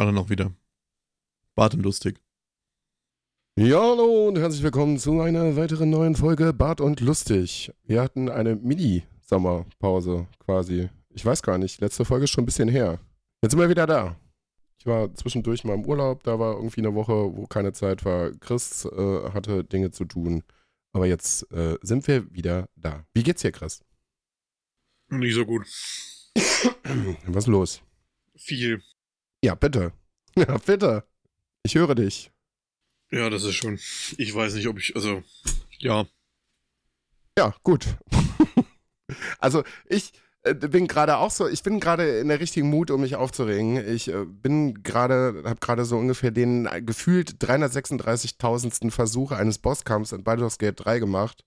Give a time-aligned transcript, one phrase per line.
[0.00, 0.50] Alle noch wieder.
[1.54, 2.18] Bart und lustig.
[3.58, 7.70] Ja, hallo und herzlich willkommen zu einer weiteren neuen Folge Bart und Lustig.
[7.84, 10.88] Wir hatten eine Mini-Sommerpause quasi.
[11.10, 12.98] Ich weiß gar nicht, letzte Folge ist schon ein bisschen her.
[13.42, 14.16] Jetzt sind wir wieder da.
[14.78, 18.30] Ich war zwischendurch mal im Urlaub, da war irgendwie eine Woche, wo keine Zeit war.
[18.40, 20.44] Chris äh, hatte Dinge zu tun.
[20.94, 23.04] Aber jetzt äh, sind wir wieder da.
[23.12, 23.84] Wie geht's dir, Chris?
[25.10, 25.66] Nicht so gut.
[27.26, 27.82] Was ist los?
[28.34, 28.82] Viel.
[29.44, 29.92] Ja, bitte.
[30.36, 31.04] Ja, bitte.
[31.64, 32.30] Ich höre dich.
[33.10, 33.80] Ja, das ist schon.
[34.16, 34.94] Ich weiß nicht, ob ich.
[34.94, 35.24] Also,
[35.78, 36.06] ja.
[37.36, 37.86] Ja, gut.
[39.40, 43.00] also, ich äh, bin gerade auch so, ich bin gerade in der richtigen Mut, um
[43.00, 43.76] mich aufzuregen.
[43.88, 48.90] Ich äh, bin gerade, habe gerade so ungefähr den äh, gefühlt 336.000.
[48.90, 51.44] Versuch eines Bosskampfs in Baldur's Gate 3 gemacht.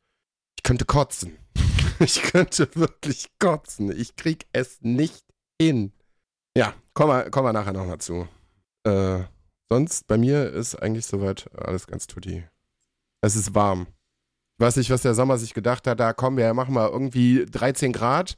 [0.57, 1.37] Ich könnte kotzen.
[1.99, 3.97] ich könnte wirklich kotzen.
[3.97, 5.23] Ich krieg es nicht
[5.59, 5.93] hin.
[6.55, 8.27] Ja, kommen wir, kommen wir nachher nochmal zu.
[8.83, 9.23] Äh,
[9.69, 12.43] sonst, bei mir ist eigentlich soweit alles ganz tutti.
[13.21, 13.87] Es ist warm.
[14.57, 15.99] Ich weiß nicht, was der Sommer sich gedacht hat.
[15.99, 18.37] Da kommen wir machen mal irgendwie 13 Grad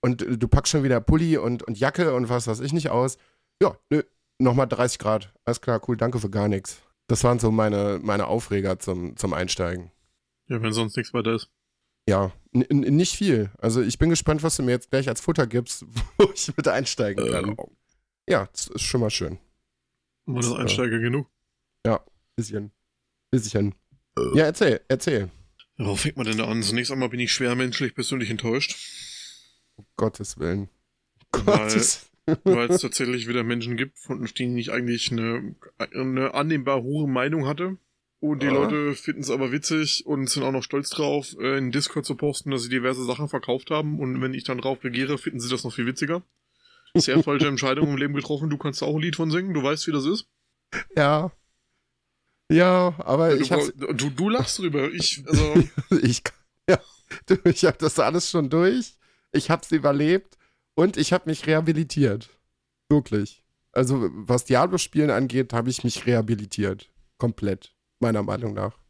[0.00, 3.16] und du packst schon wieder Pulli und, und Jacke und was weiß ich nicht aus.
[3.62, 4.02] Ja, nö,
[4.38, 5.32] nochmal 30 Grad.
[5.44, 6.82] Alles klar, cool, danke für gar nichts.
[7.06, 9.92] Das waren so meine, meine Aufreger zum, zum Einsteigen.
[10.48, 11.50] Ja, wenn sonst nichts weiter ist.
[12.08, 13.50] Ja, nicht viel.
[13.58, 15.84] Also ich bin gespannt, was du mir jetzt gleich als Futter gibst,
[16.18, 17.50] wo ich mit einsteigen kann.
[17.50, 17.81] Äh.
[18.28, 19.38] Ja, das ist schon mal schön.
[20.26, 21.28] War das Einsteiger äh, genug?
[21.84, 22.00] Ja,
[22.36, 22.70] bisschen.
[23.30, 23.74] Bisschen.
[24.16, 24.38] Äh.
[24.38, 25.30] Ja, erzähl, erzähl.
[25.78, 26.62] Worauf fängt man denn da an?
[26.62, 28.76] Zunächst einmal bin ich schwer menschlich persönlich enttäuscht.
[29.76, 30.68] Um Gottes Willen.
[31.32, 32.10] Gottes
[32.44, 37.46] Weil es tatsächlich wieder Menschen gibt, von denen ich eigentlich eine, eine annehmbar hohe Meinung
[37.46, 37.78] hatte.
[38.20, 38.52] Und die ah.
[38.52, 42.14] Leute finden es aber witzig und sind auch noch stolz drauf, äh, in Discord zu
[42.14, 43.98] posten, dass sie diverse Sachen verkauft haben.
[43.98, 46.22] Und wenn ich dann drauf regiere, finden sie das noch viel witziger.
[46.96, 48.50] Sehr falsche Entscheidung im Leben getroffen.
[48.50, 49.54] Du kannst auch ein Lied von singen.
[49.54, 50.26] Du weißt, wie das ist.
[50.96, 51.32] Ja.
[52.50, 54.90] Ja, aber ja, ich du, du, du lachst drüber.
[54.92, 55.54] Ich, also.
[56.02, 56.22] ich,
[56.68, 56.78] ja.
[57.44, 58.96] Ich hab das alles schon durch.
[59.32, 60.36] Ich hab's überlebt
[60.74, 62.28] und ich hab mich rehabilitiert.
[62.90, 63.42] Wirklich.
[63.72, 66.90] Also, was Diablo-Spielen angeht, habe ich mich rehabilitiert.
[67.16, 68.81] Komplett meiner Meinung nach.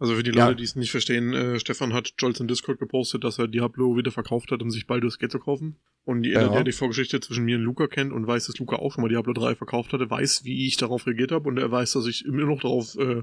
[0.00, 0.54] Also für die Leute, ja.
[0.54, 4.10] die es nicht verstehen, äh, Stefan hat Jolz in Discord gepostet, dass er Diablo wieder
[4.10, 5.76] verkauft hat, um sich Baldur's Gate zu kaufen.
[6.04, 6.48] Und jeder, ja.
[6.48, 9.08] der die Vorgeschichte zwischen mir und Luca kennt und weiß, dass Luca auch schon mal
[9.08, 12.24] Diablo 3 verkauft hatte, weiß, wie ich darauf reagiert habe und er weiß, dass ich
[12.24, 13.22] immer noch darauf äh,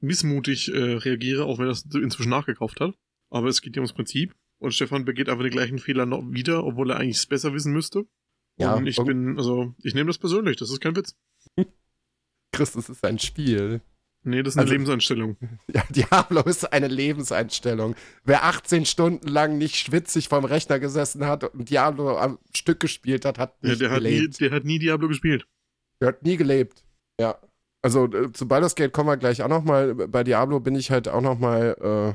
[0.00, 2.94] missmutig äh, reagiere, auch wenn er es inzwischen nachgekauft hat.
[3.30, 4.34] Aber es geht ja ums Prinzip.
[4.58, 7.72] Und Stefan begeht einfach den gleichen Fehler noch wieder, obwohl er eigentlich es besser wissen
[7.72, 8.04] müsste.
[8.58, 11.16] Ja, und ich bin, also, ich nehme das persönlich, das ist kein Witz.
[12.52, 13.80] Chris, das ist ein Spiel.
[14.22, 15.36] Nee, das ist eine also, Lebenseinstellung.
[15.74, 17.94] Ja, Diablo ist eine Lebenseinstellung.
[18.24, 23.24] Wer 18 Stunden lang nicht schwitzig vorm Rechner gesessen hat und Diablo am Stück gespielt
[23.24, 24.34] hat, hat nicht ja, der gelebt.
[24.34, 25.46] Hat nie, der hat nie Diablo gespielt.
[26.00, 26.84] Der hat nie gelebt.
[27.18, 27.38] Ja.
[27.82, 29.94] Also äh, zu Baldur's Gate kommen wir gleich auch noch mal.
[29.94, 32.14] Bei Diablo bin ich halt auch noch mal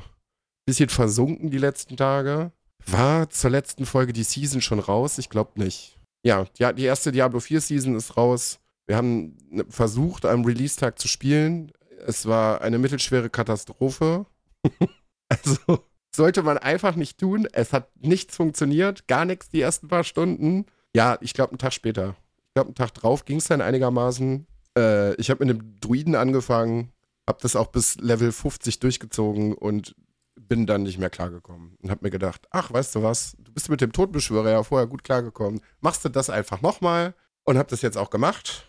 [0.66, 2.52] bisschen versunken die letzten Tage.
[2.86, 5.18] War zur letzten Folge die Season schon raus?
[5.18, 5.98] Ich glaube nicht.
[6.24, 8.58] Ja, die, die erste Diablo 4 Season ist raus.
[8.86, 9.36] Wir haben
[9.68, 11.72] versucht, am Release-Tag zu spielen.
[12.06, 14.26] Es war eine mittelschwere Katastrophe.
[15.28, 15.84] also
[16.14, 17.46] sollte man einfach nicht tun.
[17.52, 20.66] Es hat nichts funktioniert, gar nichts die ersten paar Stunden.
[20.94, 22.16] Ja, ich glaube, einen Tag später.
[22.48, 24.46] Ich glaube, einen Tag drauf ging es dann einigermaßen.
[24.76, 26.92] Äh, ich habe mit einem Druiden angefangen,
[27.28, 29.94] habe das auch bis Level 50 durchgezogen und
[30.40, 31.76] bin dann nicht mehr klargekommen.
[31.82, 34.86] Und habe mir gedacht, ach, weißt du was, du bist mit dem Todbeschwörer ja vorher
[34.86, 35.60] gut klargekommen.
[35.80, 37.14] Machst du das einfach nochmal?
[37.44, 38.66] Und habe das jetzt auch gemacht.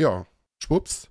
[0.00, 0.26] Ja,
[0.62, 1.08] schwupps.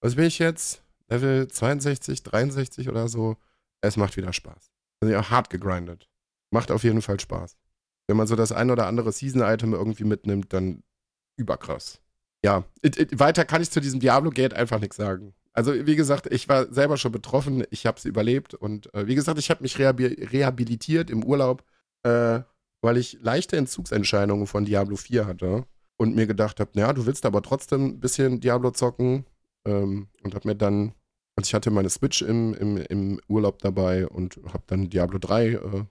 [0.00, 0.82] Was bin ich jetzt?
[1.12, 3.36] Level 62, 63 oder so.
[3.82, 4.70] Es macht wieder Spaß.
[5.00, 6.08] Also ja, hart gegrindet.
[6.50, 7.56] Macht auf jeden Fall Spaß.
[8.06, 10.82] Wenn man so das ein oder andere Season-Item irgendwie mitnimmt, dann
[11.36, 12.00] überkrass.
[12.44, 15.34] Ja, it, it, weiter kann ich zu diesem Diablo-Gate einfach nichts sagen.
[15.52, 19.14] Also, wie gesagt, ich war selber schon betroffen, ich habe es überlebt und äh, wie
[19.14, 21.62] gesagt, ich habe mich rehabilitiert im Urlaub,
[22.04, 22.40] äh,
[22.80, 25.66] weil ich leichte Entzugsentscheidungen von Diablo 4 hatte
[25.98, 29.26] und mir gedacht habe, naja, du willst aber trotzdem ein bisschen Diablo zocken
[29.66, 30.94] ähm, und habe mir dann
[31.36, 35.48] also ich hatte meine Switch im, im, im Urlaub dabei und habe dann Diablo 3
[35.48, 35.84] äh,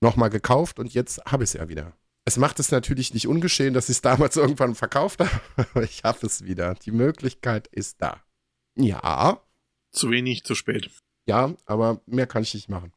[0.00, 1.96] nochmal gekauft und jetzt habe ich es ja wieder.
[2.24, 6.04] Es macht es natürlich nicht ungeschehen, dass ich es damals irgendwann verkauft habe, aber ich
[6.04, 6.74] habe es wieder.
[6.74, 8.22] Die Möglichkeit ist da.
[8.76, 9.40] Ja.
[9.92, 10.90] Zu wenig, zu spät.
[11.26, 12.92] Ja, aber mehr kann ich nicht machen.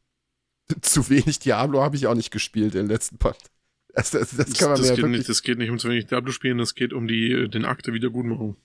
[0.81, 3.49] Zu wenig Diablo habe ich auch nicht gespielt in den letzten Part.
[3.93, 6.31] Das, das, das, kann man das, geht nicht, das geht nicht um zu wenig Diablo
[6.31, 8.55] spielen, das geht um die, den Akte Wiedergutmachung.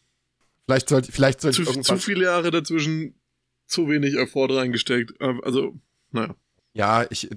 [0.66, 1.98] Vielleicht sollte, vielleicht sollte zu, ich irgendwann...
[1.98, 3.14] Zu viele Jahre dazwischen,
[3.66, 5.14] zu wenig Effort reingesteckt.
[5.20, 5.78] Ähm, also,
[6.10, 6.34] naja.
[6.72, 7.30] Ja, ich,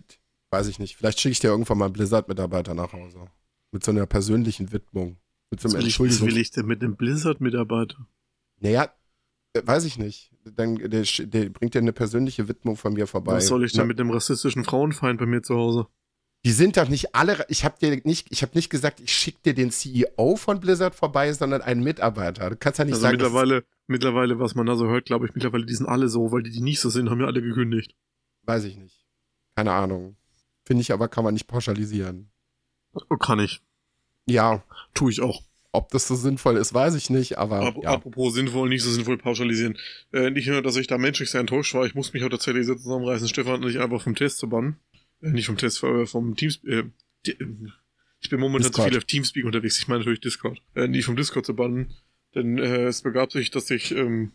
[0.50, 0.98] weiß ich nicht.
[0.98, 3.28] Vielleicht schicke ich dir irgendwann mal einen Blizzard-Mitarbeiter nach Hause.
[3.72, 5.18] Mit so einer persönlichen Widmung.
[5.52, 8.08] Mit so einem was will ich denn mit einem Blizzard-Mitarbeiter?
[8.60, 8.94] Naja,
[9.54, 10.32] äh, weiß ich nicht.
[10.46, 13.34] Dann, der, der bringt ja eine persönliche Widmung von mir vorbei.
[13.34, 13.86] Was soll ich denn ja.
[13.88, 15.88] mit dem rassistischen Frauenfeind bei mir zu Hause?
[16.48, 17.46] Die sind doch nicht alle.
[17.50, 20.96] Ich habe dir nicht, ich habe nicht gesagt, ich schicke dir den CEO von Blizzard
[20.96, 22.52] vorbei, sondern einen Mitarbeiter.
[22.52, 23.18] Du kannst ja nicht also sagen.
[23.18, 26.44] Mittlerweile, mittlerweile, was man da so hört, glaube ich, mittlerweile, die sind alle so, weil
[26.44, 27.98] die, die nicht so sind, haben ja alle gekündigt.
[28.44, 29.06] Weiß ich nicht.
[29.58, 30.16] Keine Ahnung.
[30.64, 32.30] Finde ich aber, kann man nicht pauschalisieren.
[33.20, 33.62] Kann ich.
[34.26, 34.64] Ja.
[34.94, 35.42] Tue ich auch.
[35.74, 37.60] Ob das so sinnvoll ist, weiß ich nicht, aber.
[37.60, 37.90] Ap ja.
[37.92, 39.78] Apropos sinnvoll, nicht so sinnvoll pauschalisieren.
[40.14, 42.66] Äh, nicht nur, dass ich da menschlich sehr enttäuscht war, ich muss mich auch tatsächlich
[42.66, 44.80] so zusammenreißen, Stefan nicht einfach vom Test zu bannen.
[45.22, 46.64] Äh, nicht vom Test, äh, vom Teams.
[46.64, 46.84] Äh,
[47.24, 48.86] ich bin momentan Discord.
[48.86, 50.62] zu viel auf Teamspeak unterwegs, ich meine natürlich Discord.
[50.76, 51.94] Äh, nicht vom Discord zu bannen.
[52.36, 54.32] Denn äh, es begab sich, dass ich ähm,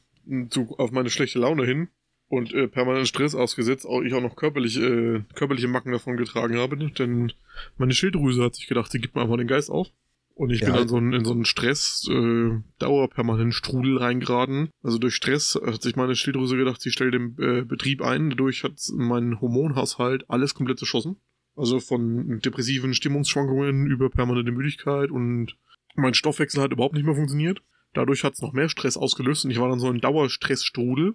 [0.51, 1.89] zu, auf meine schlechte Laune hin
[2.29, 6.57] und äh, permanent Stress ausgesetzt, auch ich auch noch körperlich, äh, körperliche Macken davon getragen
[6.57, 7.33] habe, denn
[7.77, 9.89] meine Schilddrüse hat sich gedacht, sie gibt mir einfach den Geist auf.
[10.35, 10.69] Und ich ja.
[10.69, 14.71] bin dann so in, in so einen Stress, äh, dauerpermanent Strudel reingeraten.
[14.83, 18.31] Also durch Stress hat sich meine Schilddrüse gedacht, sie stellt den äh, Betrieb ein.
[18.31, 21.17] Dadurch hat mein Hormonhaushalt alles komplett zerschossen.
[21.55, 25.57] Also von depressiven Stimmungsschwankungen über permanente Müdigkeit und
[25.95, 27.63] mein Stoffwechsel hat überhaupt nicht mehr funktioniert.
[27.93, 31.15] Dadurch hat es noch mehr Stress ausgelöst und ich war dann so ein Dauerstressstrudel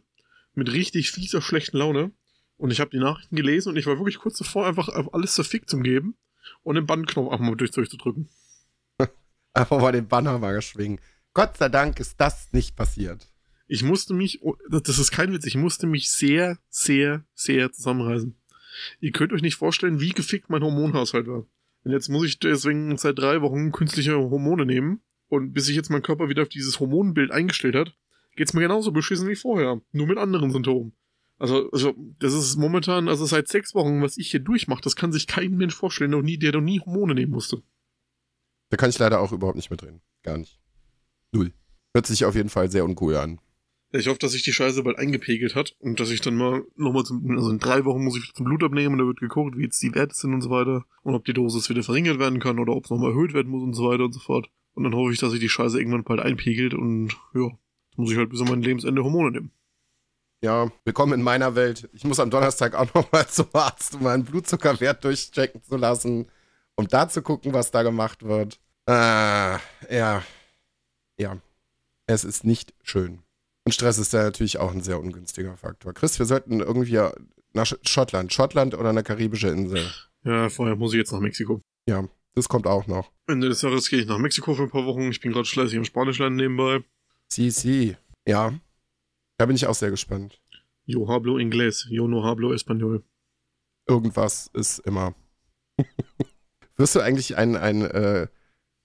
[0.54, 2.12] mit richtig fieser, schlechten Laune.
[2.58, 5.70] Und ich habe die Nachrichten gelesen und ich war wirklich kurz davor, einfach alles zerfickt
[5.70, 6.18] zu geben
[6.63, 8.30] und den Bandenknopf einfach mal durch, durchzudrücken.
[9.54, 11.00] Einfach mal den Banner mal schwingen.
[11.34, 13.30] Gott sei Dank ist das nicht passiert.
[13.68, 18.36] Ich musste mich, oh, das ist kein Witz, ich musste mich sehr, sehr, sehr zusammenreißen.
[19.00, 21.46] Ihr könnt euch nicht vorstellen, wie gefickt mein Hormonhaushalt war.
[21.84, 25.02] Und jetzt muss ich deswegen seit drei Wochen künstliche Hormone nehmen.
[25.30, 27.94] Und bis sich jetzt mein Körper wieder auf dieses Hormonbild eingestellt hat,
[28.36, 29.82] geht's mir genauso beschissen wie vorher.
[29.92, 30.94] Nur mit anderen Symptomen.
[31.40, 35.12] Also, also, das ist momentan, also seit sechs Wochen, was ich hier durchmache, das kann
[35.12, 37.62] sich kein Mensch vorstellen, noch nie, der noch nie Hormone nehmen musste.
[38.69, 40.02] Da kann ich leider auch überhaupt nicht mitreden.
[40.24, 40.60] Gar nicht.
[41.31, 41.54] Null.
[41.94, 43.40] Hört sich auf jeden Fall sehr uncool an.
[43.94, 47.06] Ich hoffe, dass sich die Scheiße bald eingepegelt hat und dass ich dann mal nochmal
[47.06, 49.64] zum, also in drei Wochen muss ich zum Blut abnehmen und da wird geguckt, wie
[49.64, 52.60] jetzt die Werte sind und so weiter und ob die Dosis wieder verringert werden kann
[52.60, 54.50] oder ob es nochmal erhöht werden muss und so weiter und so fort.
[54.74, 57.50] Und dann hoffe ich, dass sich die Scheiße irgendwann bald einpegelt und ja,
[57.96, 59.52] muss ich halt bis an mein Lebensende Hormone nehmen.
[60.44, 61.90] Ja, willkommen in meiner Welt.
[61.94, 66.28] Ich muss am Donnerstag auch nochmal zum Arzt, um meinen Blutzuckerwert durchchecken zu lassen
[66.77, 68.59] um da zu gucken, was da gemacht wird.
[68.85, 69.59] Ah,
[69.89, 70.24] ja.
[71.19, 71.38] Ja.
[72.06, 73.19] Es ist nicht schön.
[73.65, 75.94] Und Stress ist da natürlich auch ein sehr ungünstiger Faktor.
[75.94, 77.01] Chris, wir sollten irgendwie
[77.53, 78.31] nach Schottland.
[78.31, 79.91] Schottland oder eine karibische Insel.
[80.24, 81.59] Ja, vorher muss ich jetzt nach Mexiko.
[81.88, 83.12] Ja, das kommt auch noch.
[83.27, 85.09] Ende des Jahres gehe ich nach Mexiko für ein paar Wochen.
[85.09, 86.83] Ich bin gerade fleißig im Spanisch lernen nebenbei.
[87.27, 87.97] Si, si.
[88.25, 88.53] Ja.
[89.38, 90.39] Da bin ich auch sehr gespannt.
[90.86, 93.03] Yo hablo inglés, yo no hablo español.
[93.88, 95.13] Irgendwas ist immer.
[96.77, 98.27] Wirst du eigentlich ein, ein, äh,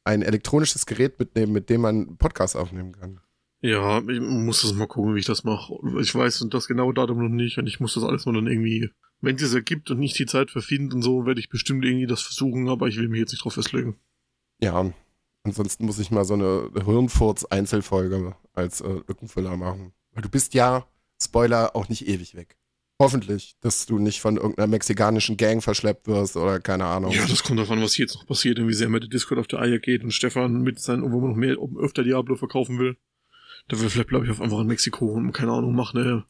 [0.05, 3.21] ein elektronisches Gerät mitnehmen, mit dem man Podcasts aufnehmen kann?
[3.61, 5.75] Ja, ich muss das mal gucken, wie ich das mache.
[6.01, 8.91] Ich weiß das genaue Datum noch nicht und ich muss das alles mal dann irgendwie,
[9.21, 12.07] wenn es es ergibt und nicht die Zeit verfinden und so, werde ich bestimmt irgendwie
[12.07, 14.01] das versuchen, aber ich will mich jetzt nicht drauf festlegen.
[14.61, 14.93] Ja,
[15.45, 19.93] ansonsten muss ich mal so eine Hirnfurz-Einzelfolge als äh, Lückenfüller machen.
[20.13, 20.87] Weil du bist ja,
[21.23, 22.57] Spoiler, auch nicht ewig weg.
[23.03, 27.11] Hoffentlich, dass du nicht von irgendeiner mexikanischen Gang verschleppt wirst oder keine Ahnung.
[27.11, 29.49] Ja, das kommt davon, was jetzt noch passiert und wie sehr mir der Discord auf
[29.49, 32.97] der Eier geht und Stefan mit seinen, wo man noch mehr, öfter Diablo verkaufen will.
[33.69, 36.25] Da will vielleicht, glaube ich, auf einfach in Mexiko und, keine Ahnung, mach eine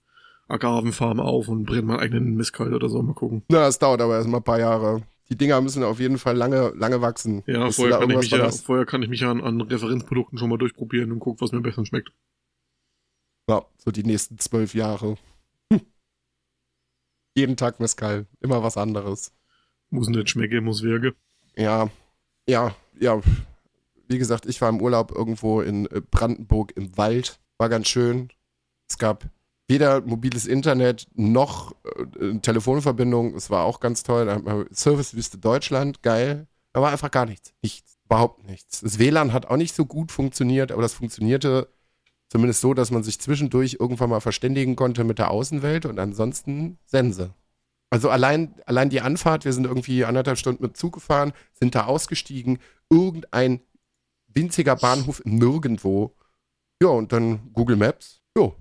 [0.49, 3.03] Agavenfarm auf und brennt meinen eigenen Mistkalt oder so.
[3.03, 3.43] Mal gucken.
[3.49, 5.03] Na, es dauert aber erstmal ein paar Jahre.
[5.29, 7.43] Die Dinger müssen auf jeden Fall lange, lange wachsen.
[7.47, 10.51] Ja, vorher kann, ich mich ja vorher kann ich mich ja an, an Referenzprodukten schon
[10.51, 12.13] mal durchprobieren und gucken, was mir besser schmeckt.
[13.49, 15.17] Ja, so die nächsten zwölf Jahre.
[17.35, 18.27] Jeden Tag Mescal.
[18.41, 19.33] Immer was anderes.
[19.91, 21.15] Muss nicht schmecken, muss wirken.
[21.57, 21.91] Ja,
[22.49, 23.21] ja, ja.
[24.09, 27.41] Wie gesagt, ich war im Urlaub irgendwo in äh, Brandenburg im Wald.
[27.59, 28.29] War ganz schön.
[28.89, 29.29] Es gab
[29.69, 31.75] weder mobiles Internet noch
[32.19, 33.35] äh, Telefonverbindung.
[33.35, 34.67] Es war auch ganz toll.
[34.71, 36.47] Servicewüste Deutschland, geil.
[36.73, 37.55] Da war einfach gar nichts.
[37.63, 37.99] Nichts.
[38.05, 38.81] Überhaupt nichts.
[38.81, 41.69] Das WLAN hat auch nicht so gut funktioniert, aber das funktionierte
[42.33, 46.79] Zumindest so, dass man sich zwischendurch irgendwann mal verständigen konnte mit der Außenwelt und ansonsten
[46.87, 47.35] Sense.
[47.91, 51.85] Also allein, allein die Anfahrt, wir sind irgendwie anderthalb Stunden mit Zug gefahren, sind da
[51.85, 52.59] ausgestiegen,
[52.89, 53.61] irgendein
[54.29, 56.17] winziger Bahnhof nirgendwo.
[56.83, 58.57] Ja, und dann Google Maps, jo,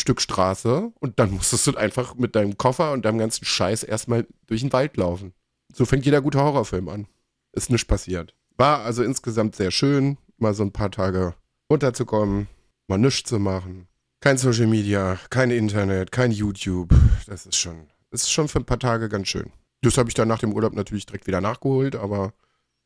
[0.00, 4.26] Stück Straße und dann musstest du einfach mit deinem Koffer und deinem ganzen Scheiß erstmal
[4.46, 5.34] durch den Wald laufen.
[5.74, 7.08] So fängt jeder gute Horrorfilm an.
[7.52, 8.34] Ist nichts passiert.
[8.56, 11.34] War also insgesamt sehr schön, mal so ein paar Tage
[11.70, 12.48] runterzukommen,
[12.88, 13.88] mal nichts zu machen.
[14.20, 16.94] Kein Social Media, kein Internet, kein YouTube.
[17.26, 19.50] Das ist schon, ist schon für ein paar Tage ganz schön.
[19.82, 22.32] Das habe ich dann nach dem Urlaub natürlich direkt wieder nachgeholt, aber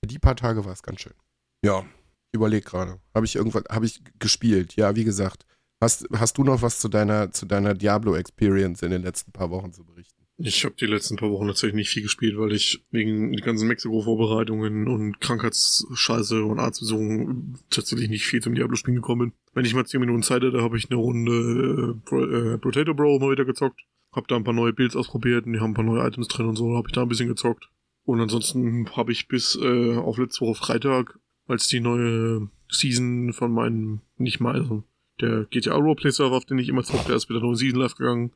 [0.00, 1.14] für die paar Tage war es ganz schön.
[1.62, 1.84] Ja.
[2.32, 3.00] überlege gerade.
[3.14, 4.76] Habe ich irgendwas, habe ich gespielt?
[4.76, 5.44] Ja, wie gesagt.
[5.82, 9.72] Hast, hast du noch was zu deiner, zu deiner Diablo-Experience in den letzten paar Wochen
[9.72, 10.15] zu berichten?
[10.38, 13.68] Ich habe die letzten paar Wochen tatsächlich nicht viel gespielt, weil ich wegen die ganzen
[13.68, 19.38] Mexiko-Vorbereitungen und Krankheitsscheiße und Arztbesuchen tatsächlich nicht viel zum Diablo-Spielen gekommen bin.
[19.54, 23.18] Wenn ich mal 10 Minuten Zeit hätte, habe ich eine Runde äh, äh, Potato Bro
[23.18, 23.80] mal wieder gezockt.
[24.12, 26.46] Hab da ein paar neue Builds ausprobiert und die haben ein paar neue Items drin
[26.46, 27.70] und so, habe ich da ein bisschen gezockt.
[28.04, 33.52] Und ansonsten habe ich bis äh, auf letzte Woche Freitag, als die neue Season von
[33.52, 34.84] meinem, nicht mal, also
[35.20, 37.80] der GTA Roleplay Server, auf den ich immer zocke, der ist mit der neuen Season
[37.80, 38.32] live gegangen.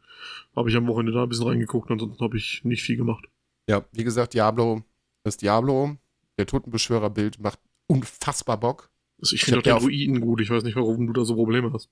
[0.57, 3.27] Habe ich am Wochenende da ein bisschen reingeguckt, ansonsten habe ich nicht viel gemacht.
[3.69, 4.83] Ja, wie gesagt, Diablo
[5.25, 5.97] ist Diablo.
[6.39, 8.91] Der Totenbeschwörer-Bild macht unfassbar Bock.
[9.21, 10.41] Also ich finde auch den Ruinen gut.
[10.41, 11.91] Ich weiß nicht, warum du da so Probleme hast.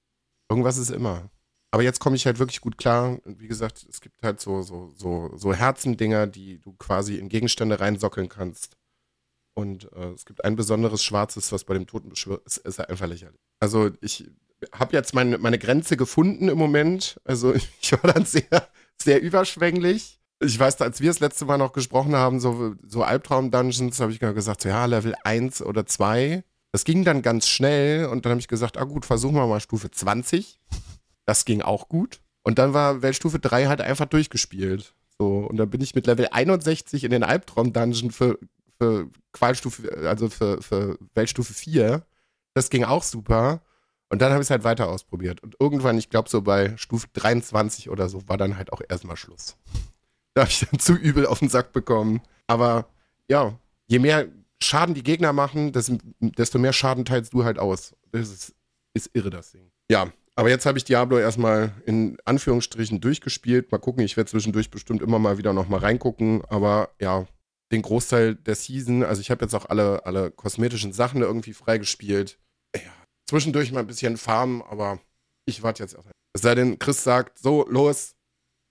[0.50, 1.30] Irgendwas ist immer.
[1.70, 3.18] Aber jetzt komme ich halt wirklich gut klar.
[3.24, 7.28] Und wie gesagt, es gibt halt so, so, so, so Herzendinger, die du quasi in
[7.28, 8.76] Gegenstände reinsockeln kannst.
[9.54, 13.40] Und äh, es gibt ein besonderes Schwarzes, was bei dem Totenbeschwörer ist, ist einfach lächerlich.
[13.60, 14.30] Also ich
[14.72, 17.20] habe jetzt meine, meine Grenze gefunden im Moment.
[17.24, 18.68] Also ich war dann sehr,
[19.00, 20.20] sehr überschwänglich.
[20.40, 24.20] Ich weiß, als wir das letzte Mal noch gesprochen haben, so, so Albtraum-Dungeons, habe ich
[24.20, 26.44] gesagt, so, ja, Level 1 oder 2.
[26.70, 29.60] Das ging dann ganz schnell und dann habe ich gesagt, ah gut, versuchen wir mal
[29.60, 30.60] Stufe 20.
[31.26, 32.20] Das ging auch gut.
[32.42, 34.94] Und dann war Weltstufe 3 halt einfach durchgespielt.
[35.18, 38.38] So, und dann bin ich mit Level 61 in den Albtraum-Dungeon für,
[38.78, 42.04] für Qualstufe, also für, für Weltstufe 4.
[42.54, 43.60] Das ging auch super.
[44.10, 45.42] Und dann habe ich es halt weiter ausprobiert.
[45.42, 49.16] Und irgendwann, ich glaube so bei Stufe 23 oder so, war dann halt auch erstmal
[49.16, 49.56] Schluss.
[50.34, 52.22] Da habe ich dann zu übel auf den Sack bekommen.
[52.46, 52.88] Aber
[53.28, 54.28] ja, je mehr
[54.60, 57.94] Schaden die Gegner machen, desto mehr Schaden teilst du halt aus.
[58.10, 58.54] Das ist,
[58.94, 59.70] ist irre, das Ding.
[59.90, 63.72] Ja, aber jetzt habe ich Diablo erstmal in Anführungsstrichen durchgespielt.
[63.72, 66.42] Mal gucken, ich werde zwischendurch bestimmt immer mal wieder nochmal reingucken.
[66.48, 67.26] Aber ja,
[67.72, 72.38] den Großteil der Season, also ich habe jetzt auch alle, alle kosmetischen Sachen irgendwie freigespielt.
[73.28, 75.00] Zwischendurch mal ein bisschen farmen, aber
[75.44, 76.14] ich warte jetzt erstmal.
[76.32, 78.14] Es sei denn, Chris sagt, so, los,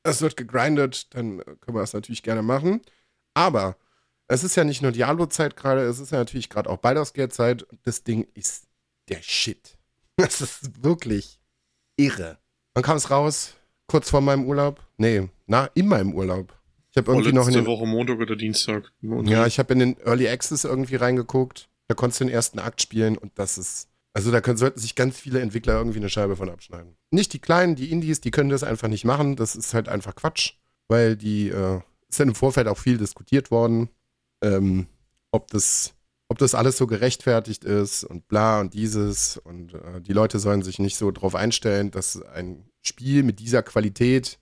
[0.03, 2.81] es wird gegrindet, dann können wir das natürlich gerne machen.
[3.35, 3.77] Aber
[4.27, 7.67] es ist ja nicht nur Diablo-Zeit gerade, es ist ja natürlich gerade auch Baldur's Gate-Zeit.
[7.83, 8.67] Das Ding ist
[9.09, 9.77] der Shit.
[10.19, 11.39] Das ist wirklich
[11.95, 12.39] irre.
[12.73, 13.53] Wann kam es raus?
[13.85, 14.83] Kurz vor meinem Urlaub?
[14.97, 16.57] Nee, na, in meinem Urlaub.
[16.89, 18.91] Ich habe irgendwie noch in den, Woche Montag oder Dienstag.
[19.01, 19.31] Montag.
[19.31, 21.69] Ja, ich habe in den Early Access irgendwie reingeguckt.
[21.87, 24.95] Da konntest du den ersten Akt spielen und das ist also da können, sollten sich
[24.95, 26.97] ganz viele Entwickler irgendwie eine Scheibe von abschneiden.
[27.12, 29.36] Nicht die Kleinen, die Indies, die können das einfach nicht machen.
[29.36, 30.53] Das ist halt einfach Quatsch,
[30.88, 33.89] weil die äh, ist im Vorfeld auch viel diskutiert worden,
[34.41, 34.88] ähm,
[35.29, 35.93] ob das
[36.29, 40.63] ob das alles so gerechtfertigt ist und bla und dieses und äh, die Leute sollen
[40.63, 44.39] sich nicht so drauf einstellen, dass ein Spiel mit dieser Qualität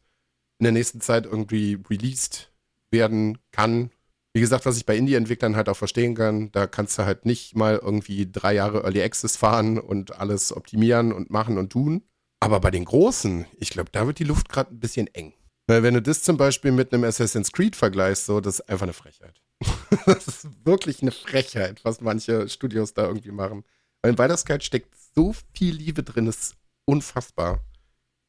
[0.57, 2.49] in der nächsten Zeit irgendwie released
[2.91, 3.91] werden kann
[4.35, 7.55] wie gesagt, was ich bei Indie-Entwicklern halt auch verstehen kann, da kannst du halt nicht
[7.55, 12.03] mal irgendwie drei Jahre Early Access fahren und alles optimieren und machen und tun.
[12.41, 15.33] Aber bei den Großen, ich glaube, da wird die Luft gerade ein bisschen eng.
[15.67, 18.83] Weil wenn du das zum Beispiel mit einem Assassin's Creed vergleichst, so, das ist einfach
[18.83, 19.41] eine Frechheit.
[20.05, 23.63] das ist wirklich eine Frechheit, was manche Studios da irgendwie machen.
[24.01, 27.63] Weil in Baldur's Gate steckt so viel Liebe drin, das ist unfassbar.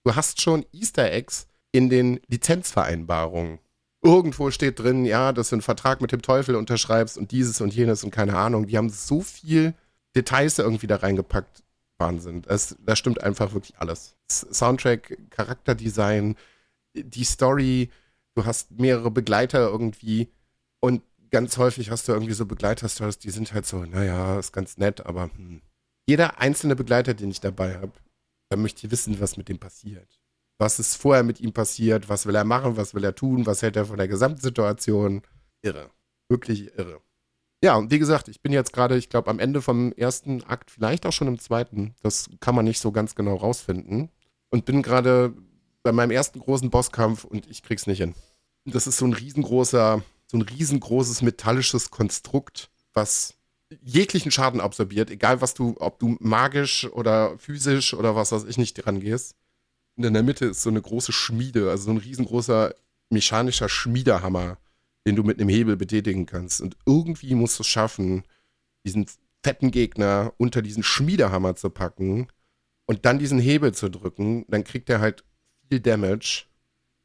[0.05, 3.59] Du hast schon Easter Eggs in den Lizenzvereinbarungen
[4.07, 7.75] irgendwo steht drin, ja, dass du einen Vertrag mit dem Teufel unterschreibst und dieses und
[7.75, 8.67] jenes und keine Ahnung.
[8.67, 9.75] Die haben so viel
[10.15, 11.63] Details irgendwie da reingepackt.
[11.99, 12.43] Wahnsinn.
[12.43, 14.17] Das, das stimmt einfach wirklich alles.
[14.29, 16.37] Soundtrack, Charakterdesign,
[16.95, 17.91] die Story,
[18.35, 20.29] du hast mehrere Begleiter irgendwie
[20.81, 24.79] und ganz häufig hast du irgendwie so Begleiterstories, die sind halt so, naja, ist ganz
[24.79, 25.63] nett, aber hm.
[26.07, 27.93] jeder einzelne Begleiter, den ich dabei habe,
[28.49, 30.21] da möchte ich wissen, was mit dem passiert.
[30.59, 32.09] Was ist vorher mit ihm passiert?
[32.09, 32.77] Was will er machen?
[32.77, 33.47] Was will er tun?
[33.47, 35.23] Was hält er von der Gesamtsituation?
[35.63, 35.91] Irre.
[36.29, 37.01] Wirklich irre.
[37.63, 40.71] Ja, und wie gesagt, ich bin jetzt gerade, ich glaube, am Ende vom ersten Akt,
[40.71, 41.95] vielleicht auch schon im zweiten.
[42.03, 44.11] Das kann man nicht so ganz genau rausfinden.
[44.51, 45.35] Und bin gerade
[45.83, 48.15] bei meinem ersten großen Bosskampf und ich krieg's nicht hin.
[48.65, 53.35] Das ist so ein riesengroßer, so ein riesengroßes metallisches Konstrukt, was
[53.83, 58.59] jeglichen Schaden absorbiert, egal was du, ob du magisch oder physisch oder was weiß ich
[58.59, 59.35] nicht dran gehst.
[59.97, 62.75] Und in der Mitte ist so eine große Schmiede, also so ein riesengroßer
[63.11, 64.59] mechanischer Schmiedehammer,
[65.07, 66.61] den du mit einem Hebel betätigen kannst.
[66.61, 68.25] Und irgendwie musst du es schaffen,
[68.85, 69.07] diesen
[69.43, 72.29] fetten Gegner unter diesen Schmiedehammer zu packen
[72.87, 74.45] und dann diesen Hebel zu drücken.
[74.49, 75.25] Dann kriegt er halt
[75.69, 76.47] viel Damage.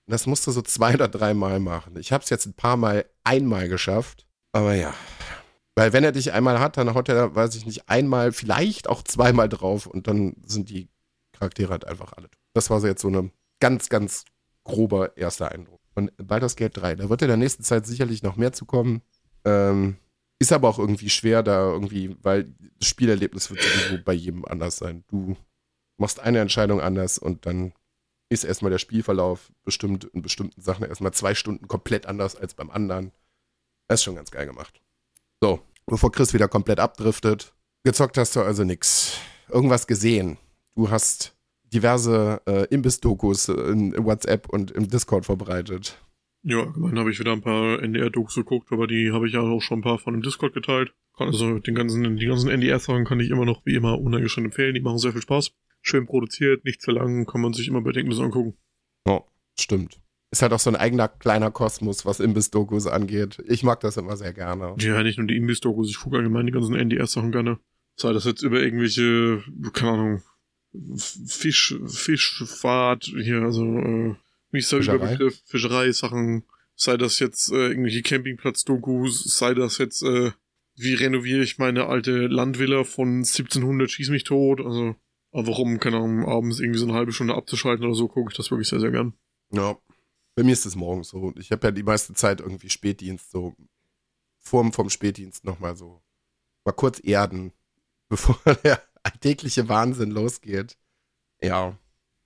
[0.07, 1.95] Und das musst du so zwei oder dreimal machen.
[1.97, 4.27] Ich habe es jetzt ein paar Mal einmal geschafft.
[4.51, 4.93] Aber ja.
[5.75, 9.03] Weil wenn er dich einmal hat, dann haut er, weiß ich nicht, einmal, vielleicht auch
[9.03, 10.89] zweimal drauf und dann sind die
[11.31, 12.40] Charaktere halt einfach alle tot.
[12.53, 14.25] Das war so jetzt so ein ganz, ganz
[14.63, 15.81] grober erster Eindruck.
[15.95, 19.01] Und Baldur's Gate 3, da wird in der nächsten Zeit sicherlich noch mehr zu kommen.
[19.45, 19.97] Ähm,
[20.39, 24.77] Ist aber auch irgendwie schwer da irgendwie, weil das Spielerlebnis wird sowieso bei jedem anders
[24.77, 25.03] sein.
[25.07, 25.35] Du
[25.97, 27.73] machst eine Entscheidung anders und dann
[28.29, 32.71] ist erstmal der Spielverlauf bestimmt in bestimmten Sachen erstmal zwei Stunden komplett anders als beim
[32.71, 33.11] anderen.
[33.87, 34.81] Das ist schon ganz geil gemacht.
[35.41, 37.53] So, bevor Chris wieder komplett abdriftet.
[37.83, 39.17] Gezockt hast du also nix.
[39.49, 40.37] Irgendwas gesehen.
[40.75, 41.35] Du hast
[41.73, 45.97] diverse äh, Imbiss-Dokus in WhatsApp und im Discord verbreitet.
[46.43, 49.61] Ja, allgemein habe ich wieder ein paar NDR-Dokus geguckt, aber die habe ich ja auch
[49.61, 50.93] schon ein paar von im Discord geteilt.
[51.15, 54.73] Also den ganzen, die ganzen NDR-Sachen kann ich immer noch wie immer uneingeschränkt empfehlen.
[54.73, 55.51] Die machen sehr viel Spaß.
[55.83, 58.57] Schön produziert, nicht zu lang, kann man sich immer bedenkenlos angucken.
[59.05, 59.21] Oh,
[59.59, 59.99] stimmt.
[60.31, 63.43] Ist halt auch so ein eigener kleiner Kosmos, was Imbiss-Dokus angeht.
[63.47, 64.75] Ich mag das immer sehr gerne.
[64.79, 67.59] Ja, nicht nur die Imbiss-Dokus, ich gucke allgemein die ganzen NDR-Sachen gerne.
[67.97, 70.21] Sei das jetzt über irgendwelche, keine Ahnung,
[71.27, 74.15] Fisch, Fischfahrt, hier, also, äh,
[74.51, 75.41] wie ist der Überbegriff?
[75.45, 76.43] Fischerei-Sachen.
[76.75, 80.31] Sei das jetzt äh, irgendwelche Campingplatz-Dokus, sei das jetzt, äh,
[80.75, 84.95] wie renoviere ich meine alte Landvilla von 1700, schieß mich tot, also,
[85.31, 88.37] aber warum, keine Ahnung, abends irgendwie so eine halbe Stunde abzuschalten oder so, gucke ich
[88.37, 89.13] das wirklich sehr, sehr gern.
[89.51, 89.77] Ja,
[90.35, 91.33] bei mir ist es morgens so.
[91.37, 93.53] Ich habe ja die meiste Zeit irgendwie Spätdienst, so
[94.39, 96.01] Form vom Spätdienst nochmal so
[96.65, 97.51] mal kurz erden,
[98.09, 100.77] bevor der alltägliche Wahnsinn losgeht.
[101.41, 101.77] Ja.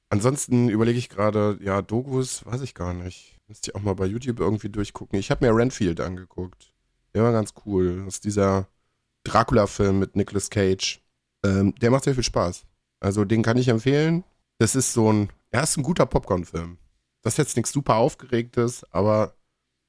[0.09, 3.37] Ansonsten überlege ich gerade, ja, Dogus, weiß ich gar nicht.
[3.47, 5.19] Müsste ich auch mal bei YouTube irgendwie durchgucken.
[5.19, 6.73] Ich habe mir Renfield angeguckt.
[7.13, 8.03] Der war ganz cool.
[8.05, 8.67] Das ist dieser
[9.23, 11.01] Dracula-Film mit Nicolas Cage.
[11.45, 12.65] Ähm, der macht sehr viel Spaß.
[12.99, 14.23] Also den kann ich empfehlen.
[14.57, 16.77] Das ist so ein, er ist ein guter Popcorn-Film.
[17.21, 19.35] Das ist jetzt nichts super Aufgeregtes, aber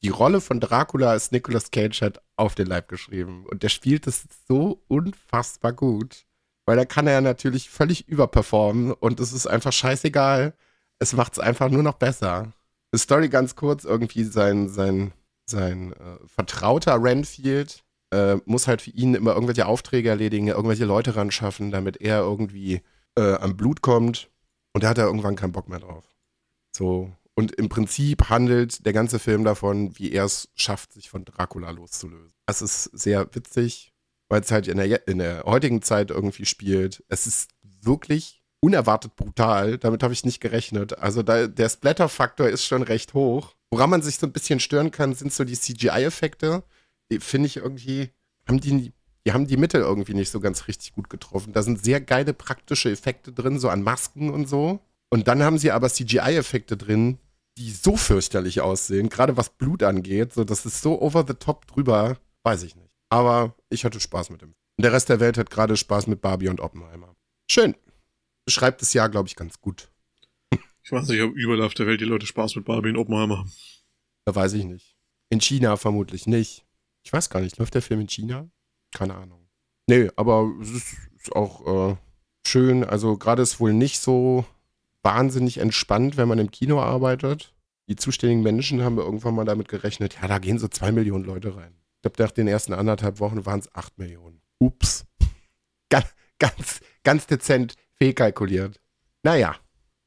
[0.03, 3.47] die Rolle von Dracula ist Nicolas Cage halt auf den Leib geschrieben.
[3.47, 6.27] Und der spielt es so unfassbar gut.
[6.67, 10.55] Weil da kann er ja natürlich völlig überperformen und es ist einfach scheißegal.
[10.99, 12.53] Es macht es einfach nur noch besser.
[12.93, 15.13] Die Story ganz kurz, irgendwie sein, sein,
[15.49, 21.17] sein äh, vertrauter Renfield äh, muss halt für ihn immer irgendwelche Aufträge erledigen, irgendwelche Leute
[21.17, 22.83] ran schaffen, damit er irgendwie
[23.17, 24.31] äh, am Blut kommt.
[24.73, 26.05] Und da hat er irgendwann keinen Bock mehr drauf.
[26.75, 27.13] So.
[27.35, 31.71] Und im Prinzip handelt der ganze Film davon, wie er es schafft, sich von Dracula
[31.71, 32.35] loszulösen.
[32.47, 33.93] Das ist sehr witzig,
[34.29, 37.05] weil es halt in der, in der heutigen Zeit irgendwie spielt.
[37.09, 39.79] Es ist wirklich unerwartet brutal.
[39.79, 40.99] Damit habe ich nicht gerechnet.
[40.99, 43.55] Also da, der Splatter-Faktor ist schon recht hoch.
[43.71, 46.62] Woran man sich so ein bisschen stören kann, sind so die CGI-Effekte.
[47.11, 48.11] Die finde ich irgendwie,
[48.49, 48.93] haben die,
[49.27, 51.53] die haben die Mittel irgendwie nicht so ganz richtig gut getroffen.
[51.53, 54.81] Da sind sehr geile praktische Effekte drin, so an Masken und so.
[55.11, 57.19] Und dann haben sie aber CGI-Effekte drin,
[57.59, 60.33] die so fürchterlich aussehen, gerade was Blut angeht.
[60.33, 62.86] So, das ist so over the top drüber, weiß ich nicht.
[63.09, 64.55] Aber ich hatte Spaß mit dem.
[64.77, 67.14] Und der Rest der Welt hat gerade Spaß mit Barbie und Oppenheimer.
[67.51, 67.75] Schön.
[68.45, 69.90] Beschreibt das Jahr, glaube ich, ganz gut.
[70.83, 73.38] Ich weiß nicht, ob überall auf der Welt die Leute Spaß mit Barbie und Oppenheimer
[73.38, 73.53] haben.
[74.25, 74.97] Da weiß ich nicht.
[75.31, 76.64] In China vermutlich nicht.
[77.03, 78.49] Ich weiß gar nicht, läuft der Film in China?
[78.92, 79.49] Keine Ahnung.
[79.88, 81.97] Nee, aber es ist, ist auch äh,
[82.47, 82.85] schön.
[82.85, 84.45] Also gerade ist wohl nicht so
[85.03, 87.55] wahnsinnig entspannt, wenn man im Kino arbeitet.
[87.88, 91.57] Die zuständigen Menschen haben irgendwann mal damit gerechnet, ja, da gehen so zwei Millionen Leute
[91.57, 91.75] rein
[92.07, 94.40] glaube, nach den ersten anderthalb Wochen waren es acht Millionen.
[94.59, 95.05] Ups.
[95.88, 96.07] Ganz,
[96.38, 98.81] ganz, ganz dezent fehlkalkuliert.
[99.23, 99.57] Naja.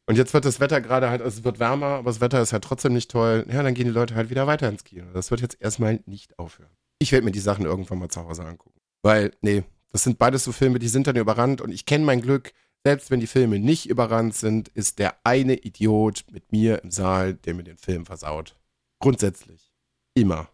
[0.05, 2.51] Und jetzt wird das Wetter gerade halt, also es wird wärmer, aber das Wetter ist
[2.51, 3.45] halt trotzdem nicht toll.
[3.47, 5.05] Ja, dann gehen die Leute halt wieder weiter ins Kino.
[5.13, 6.71] Das wird jetzt erstmal nicht aufhören.
[6.97, 8.79] Ich werde mir die Sachen irgendwann mal zu Hause angucken.
[9.03, 12.21] Weil, nee, das sind beides so Filme, die sind dann überrannt und ich kenne mein
[12.21, 12.53] Glück.
[12.83, 17.35] Selbst wenn die Filme nicht überrannt sind, ist der eine Idiot mit mir im Saal,
[17.35, 18.55] der mir den Film versaut.
[18.99, 19.71] Grundsätzlich.
[20.15, 20.49] Immer.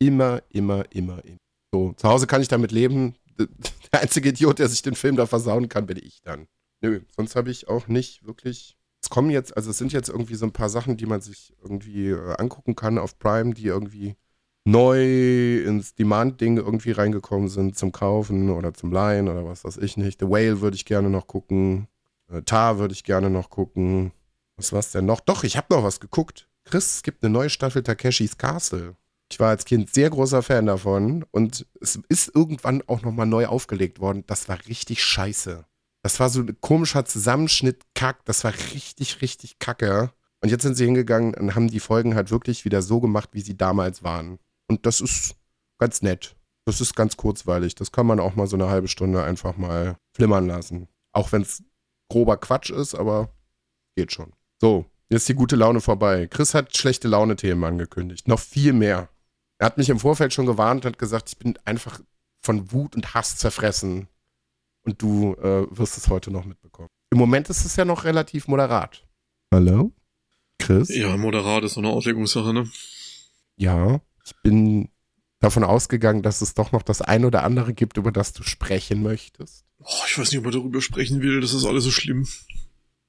[0.00, 1.38] Immer, immer, immer, immer.
[1.72, 3.14] So, zu Hause kann ich damit leben.
[3.92, 6.46] Der einzige Idiot, der sich den Film da versauen kann, bin ich dann.
[6.80, 8.76] Nö, sonst habe ich auch nicht wirklich.
[9.02, 11.54] Es kommen jetzt, also es sind jetzt irgendwie so ein paar Sachen, die man sich
[11.62, 14.14] irgendwie äh, angucken kann auf Prime, die irgendwie
[14.64, 19.96] neu ins Demand-Ding irgendwie reingekommen sind zum Kaufen oder zum Leihen oder was weiß ich
[19.96, 20.20] nicht.
[20.20, 21.88] The Whale würde ich gerne noch gucken.
[22.30, 24.12] Äh, Tar würde ich gerne noch gucken.
[24.56, 25.20] Was war's denn noch?
[25.20, 26.48] Doch, ich habe noch was geguckt.
[26.64, 28.96] Chris, es gibt eine neue Staffel Takeshis Castle.
[29.30, 33.46] Ich war als Kind sehr großer Fan davon und es ist irgendwann auch nochmal neu
[33.46, 34.24] aufgelegt worden.
[34.26, 35.64] Das war richtig scheiße.
[36.02, 38.24] Das war so ein komischer Zusammenschnitt, Kack.
[38.24, 40.12] Das war richtig, richtig kacke.
[40.42, 43.42] Und jetzt sind sie hingegangen und haben die Folgen halt wirklich wieder so gemacht, wie
[43.42, 44.38] sie damals waren.
[44.68, 45.36] Und das ist
[45.78, 46.34] ganz nett.
[46.64, 47.74] Das ist ganz kurzweilig.
[47.74, 50.88] Das kann man auch mal so eine halbe Stunde einfach mal flimmern lassen.
[51.12, 51.62] Auch wenn es
[52.08, 53.30] grober Quatsch ist, aber
[53.96, 54.32] geht schon.
[54.60, 56.26] So, jetzt die gute Laune vorbei.
[56.26, 58.28] Chris hat schlechte Laune-Themen angekündigt.
[58.28, 59.08] Noch viel mehr.
[59.60, 62.00] Er hat mich im Vorfeld schon gewarnt und gesagt, ich bin einfach
[62.40, 64.08] von Wut und Hass zerfressen.
[64.86, 66.88] Und du äh, wirst es heute noch mitbekommen.
[67.10, 69.06] Im Moment ist es ja noch relativ moderat.
[69.52, 69.92] Hallo?
[70.58, 70.88] Chris?
[70.88, 72.70] Ja, moderat ist so eine Auslegungssache, ne?
[73.56, 74.88] Ja, ich bin
[75.40, 79.02] davon ausgegangen, dass es doch noch das ein oder andere gibt, über das du sprechen
[79.02, 79.66] möchtest.
[79.80, 82.26] Oh, ich weiß nicht, ob man darüber sprechen will, das ist alles so schlimm.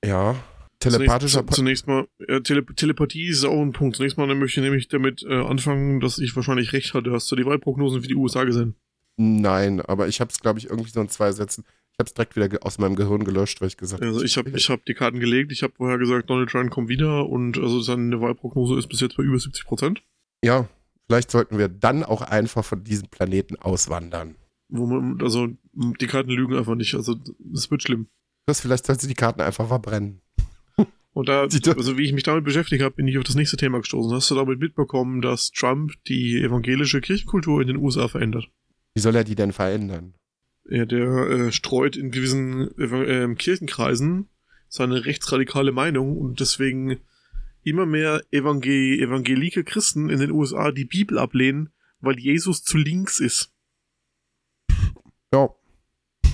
[0.03, 0.35] Ja,
[0.81, 3.95] telepathischer Zunächst, zunächst mal, äh, Tele Telepathie ist auch ein Punkt.
[3.95, 7.11] Zunächst mal möchte ich nämlich damit äh, anfangen, dass ich wahrscheinlich recht hatte.
[7.11, 8.75] Hast du die Wahlprognosen für die USA gesehen?
[9.17, 11.63] Nein, aber ich habe es, glaube ich, irgendwie so in zwei Sätzen.
[11.93, 14.11] Ich habe es direkt wieder aus meinem Gehirn gelöscht, weil ich gesagt habe.
[14.11, 15.51] Also ich habe ich hab die Karten gelegt.
[15.51, 19.17] Ich habe vorher gesagt, Donald Trump kommt wieder und also seine Wahlprognose ist bis jetzt
[19.17, 20.01] bei über 70 Prozent.
[20.43, 20.67] Ja,
[21.07, 24.35] vielleicht sollten wir dann auch einfach von diesem Planeten auswandern.
[24.69, 26.95] Wo man, also die Karten lügen einfach nicht.
[26.95, 27.17] Also
[27.53, 28.07] es wird schlimm.
[28.47, 30.21] Das vielleicht sollst du die Karten einfach verbrennen.
[31.13, 33.79] Und da, also wie ich mich damit beschäftigt habe, bin ich auf das nächste Thema
[33.79, 34.13] gestoßen.
[34.13, 38.49] Hast du damit mitbekommen, dass Trump die evangelische Kirchenkultur in den USA verändert?
[38.93, 40.13] Wie soll er die denn verändern?
[40.69, 44.29] Ja, der äh, streut in gewissen äh, Kirchenkreisen
[44.69, 47.01] seine rechtsradikale Meinung und deswegen
[47.63, 53.19] immer mehr Evangel evangelike Christen in den USA die Bibel ablehnen, weil Jesus zu links
[53.19, 53.53] ist.
[55.33, 55.49] Ja.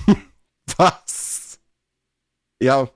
[0.76, 1.60] Was?
[2.62, 2.90] Ja.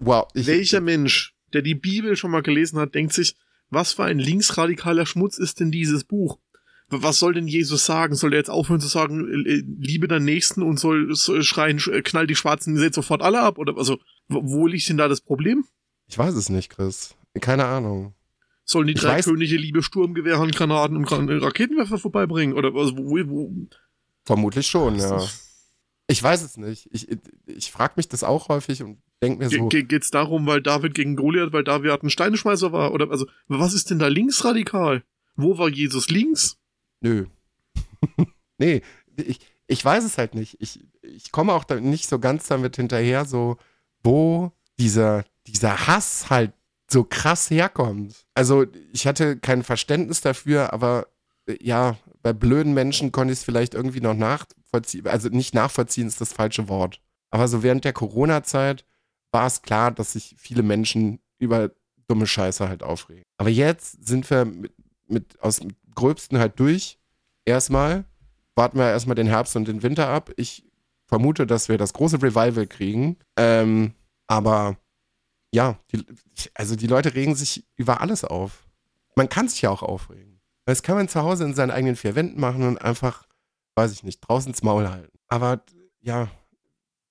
[0.00, 0.26] Wow.
[0.34, 3.36] Welcher Mensch, der die Bibel schon mal gelesen hat, denkt sich,
[3.68, 6.38] was für ein linksradikaler Schmutz ist denn dieses Buch?
[6.88, 8.16] Was soll denn Jesus sagen?
[8.16, 12.34] Soll er jetzt aufhören zu sagen, äh, liebe deinen Nächsten und soll, schreien, knall die
[12.34, 13.58] Schwarzen jetzt sofort alle ab?
[13.58, 15.64] Oder also, wo liegt denn da das Problem?
[16.08, 17.14] Ich weiß es nicht, Chris.
[17.40, 18.14] Keine Ahnung.
[18.64, 19.26] Sollen die ich drei weiß...
[19.26, 22.56] Könige Liebe Sturmgewehr, Granaten und Raketenwerfer vorbeibringen?
[22.56, 23.52] Oder also, wo, wo?
[24.24, 25.24] Vermutlich schon, ja.
[26.08, 26.88] Ich weiß es nicht.
[26.90, 29.68] Ich, ich, ich frage mich das auch häufig und denke mir so.
[29.68, 32.92] Ge geht's darum, weil David gegen Goliath, weil David ein Steineschmeißer war?
[32.92, 35.02] Oder also, was ist denn da linksradikal?
[35.36, 36.58] Wo war Jesus links?
[37.00, 37.26] Nö.
[38.58, 38.82] nee,
[39.16, 40.56] ich, ich weiß es halt nicht.
[40.60, 43.56] Ich, ich komme auch da nicht so ganz damit hinterher, so,
[44.02, 46.52] wo dieser, dieser Hass halt
[46.90, 48.26] so krass herkommt.
[48.34, 51.06] Also, ich hatte kein Verständnis dafür, aber
[51.46, 55.06] äh, ja, bei blöden Menschen konnte ich es vielleicht irgendwie noch nachvollziehen.
[55.06, 57.00] Also nicht nachvollziehen ist das falsche Wort.
[57.30, 58.84] Aber so während der Corona-Zeit
[59.32, 61.70] war es klar, dass sich viele Menschen über
[62.08, 63.22] dumme Scheiße halt aufregen.
[63.38, 64.72] Aber jetzt sind wir mit,
[65.06, 66.98] mit aus dem Gröbsten halt durch.
[67.44, 68.04] Erstmal
[68.54, 70.30] warten wir erstmal den Herbst und den Winter ab.
[70.36, 70.64] Ich
[71.06, 73.16] vermute, dass wir das große Revival kriegen.
[73.36, 73.94] Ähm,
[74.26, 74.76] aber
[75.52, 76.04] ja, die,
[76.54, 78.66] also die Leute regen sich über alles auf.
[79.16, 80.40] Man kann sich ja auch aufregen.
[80.66, 83.26] Das kann man zu Hause in seinen eigenen vier Wänden machen und einfach,
[83.74, 85.18] weiß ich nicht, draußen ins Maul halten.
[85.28, 85.64] Aber
[86.00, 86.28] ja,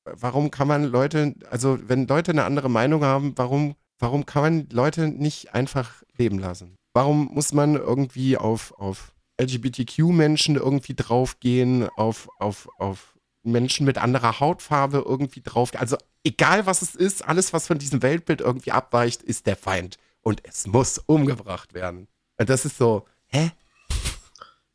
[0.06, 4.70] warum kann man Leute, also wenn Leute eine andere Meinung haben, warum, warum kann man
[4.72, 6.76] Leute nicht einfach leben lassen?
[6.94, 14.40] Warum muss man irgendwie auf, auf LGBTQ-Menschen irgendwie draufgehen, auf, auf, auf Menschen mit anderer
[14.40, 15.82] Hautfarbe irgendwie draufgehen?
[15.82, 19.98] Also egal was es ist, alles, was von diesem Weltbild irgendwie abweicht, ist der Feind.
[20.22, 22.08] Und es muss umgebracht werden.
[22.38, 23.52] Und das ist so, Hä?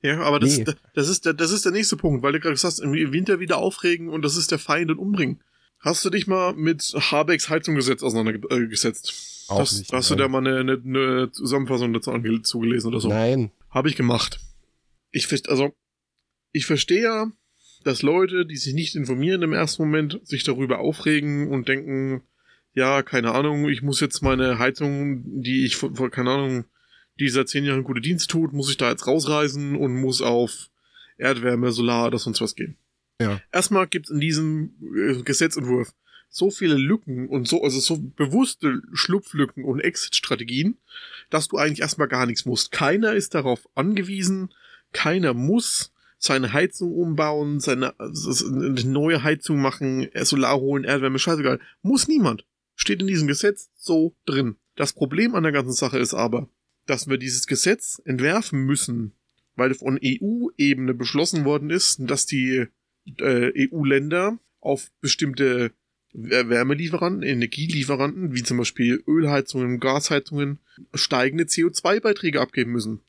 [0.04, 0.66] Ja, aber das, nee.
[0.92, 3.40] das, ist der, das ist der nächste Punkt, weil du gerade gesagt hast, im Winter
[3.40, 5.40] wieder aufregen und das ist der Feind und umbringen.
[5.80, 9.46] Hast du dich mal mit Habecks Heizungsgesetz auseinandergesetzt?
[9.48, 10.18] Auch das, nicht, hast nein.
[10.18, 12.12] du da mal eine, eine, eine Zusammenfassung dazu
[12.42, 13.08] zugelesen oder so?
[13.08, 13.50] Nein.
[13.70, 14.40] Habe ich gemacht.
[15.10, 15.72] Ich, also,
[16.52, 17.32] ich verstehe ja,
[17.82, 22.24] dass Leute, die sich nicht informieren im ersten Moment, sich darüber aufregen und denken,
[22.74, 25.78] ja, keine Ahnung, ich muss jetzt meine Heizung, die ich,
[26.10, 26.64] keine Ahnung,
[27.20, 30.70] die seit zehn Jahren gute Dienste tut, muss ich da jetzt rausreisen und muss auf
[31.16, 32.76] Erdwärme, Solar oder sonst was gehen.
[33.20, 33.40] Ja.
[33.52, 35.92] Erstmal gibt's in diesem äh, Gesetzentwurf
[36.28, 40.78] so viele Lücken und so, also so bewusste Schlupflücken und Exit-Strategien,
[41.30, 42.72] dass du eigentlich erstmal gar nichts musst.
[42.72, 44.52] Keiner ist darauf angewiesen,
[44.92, 51.60] keiner muss seine Heizung umbauen, seine also eine neue Heizung machen, Solar holen, Erdwärme, scheißegal.
[51.82, 52.44] Muss niemand.
[52.74, 54.56] Steht in diesem Gesetz so drin.
[54.74, 56.48] Das Problem an der ganzen Sache ist aber,
[56.86, 59.12] dass wir dieses Gesetz entwerfen müssen,
[59.56, 62.66] weil von EU-Ebene beschlossen worden ist, dass die
[63.18, 65.72] äh, EU-Länder auf bestimmte
[66.12, 70.60] Wärmelieferanten, Energielieferanten, wie zum Beispiel Ölheizungen, Gasheizungen,
[70.94, 73.00] steigende CO2-Beiträge abgeben müssen.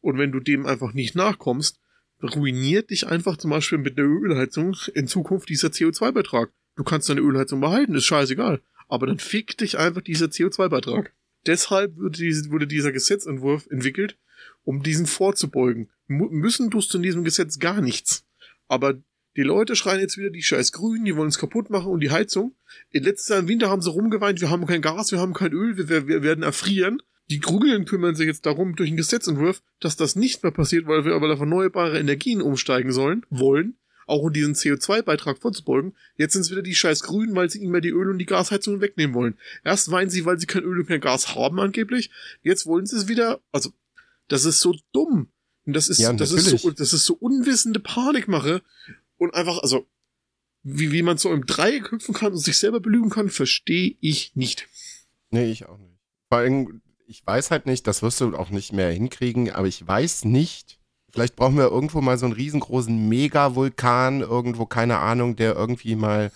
[0.00, 1.80] Und wenn du dem einfach nicht nachkommst,
[2.22, 6.50] ruiniert dich einfach zum Beispiel mit einer Ölheizung in Zukunft dieser CO2-Beitrag.
[6.76, 8.60] Du kannst deine Ölheizung behalten, ist scheißegal.
[8.88, 11.12] Aber dann fickt dich einfach dieser CO2-Beitrag
[11.46, 14.16] deshalb wurde dieser Gesetzentwurf entwickelt,
[14.64, 15.90] um diesen vorzubeugen.
[16.06, 18.26] Müssen tust du in diesem Gesetz gar nichts.
[18.66, 18.94] Aber
[19.36, 22.10] die Leute schreien jetzt wieder, die scheiß Grünen, die wollen es kaputt machen und die
[22.10, 22.54] Heizung.
[22.92, 25.76] Letztes Jahr im Winter haben sie rumgeweint, wir haben kein Gas, wir haben kein Öl,
[25.76, 27.00] wir, wir werden erfrieren.
[27.30, 31.04] Die Grünen kümmern sich jetzt darum, durch einen Gesetzentwurf, dass das nicht mehr passiert, weil
[31.04, 33.76] wir aber auf erneuerbare Energien umsteigen sollen, wollen
[34.08, 35.94] auch um diesen CO2-Beitrag vorzubeugen.
[36.16, 38.80] Jetzt sind es wieder die scheiß Grünen, weil sie immer die Öl- und die Gasheizungen
[38.80, 39.38] wegnehmen wollen.
[39.64, 42.10] Erst weinen sie, weil sie kein Öl und kein Gas haben angeblich.
[42.42, 43.70] Jetzt wollen sie es wieder, also,
[44.28, 45.28] das ist so dumm.
[45.66, 48.62] Und das ist, ja, das ist so, das ist so unwissende Panikmache
[49.18, 49.86] und einfach, also,
[50.62, 54.34] wie, wie man so im Dreieck hüpfen kann und sich selber belügen kann, verstehe ich
[54.34, 54.66] nicht.
[55.30, 55.98] Nee, ich auch nicht.
[56.28, 59.86] Vor allem, ich weiß halt nicht, das wirst du auch nicht mehr hinkriegen, aber ich
[59.86, 60.77] weiß nicht,
[61.12, 66.30] vielleicht brauchen wir irgendwo mal so einen riesengroßen Mega-Vulkan, irgendwo, keine Ahnung, der irgendwie mal,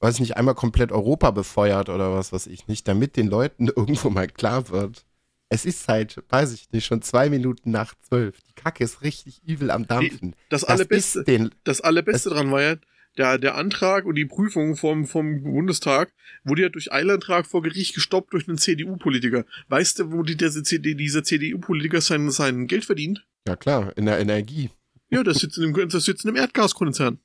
[0.00, 4.10] weiß nicht, einmal komplett Europa befeuert oder was weiß ich nicht, damit den Leuten irgendwo
[4.10, 5.04] mal klar wird.
[5.48, 8.40] Es ist halt, weiß ich nicht, schon zwei Minuten nach zwölf.
[8.48, 10.34] Die Kacke ist richtig übel am Dampfen.
[10.48, 12.76] Das, das Allerbeste, den, das Allerbeste dran war ja,
[13.18, 16.12] der, der Antrag und die Prüfung vom, vom Bundestag
[16.44, 19.44] wurde ja durch Eilantrag vor Gericht gestoppt durch einen CDU-Politiker.
[19.68, 23.26] Weißt du, wo die, diese, dieser CDU-Politiker sein, sein Geld verdient?
[23.46, 24.70] Ja, klar, in der Energie.
[25.10, 27.18] Ja, das sitzt in dem, das sitzt in einem Erdgaskonzern.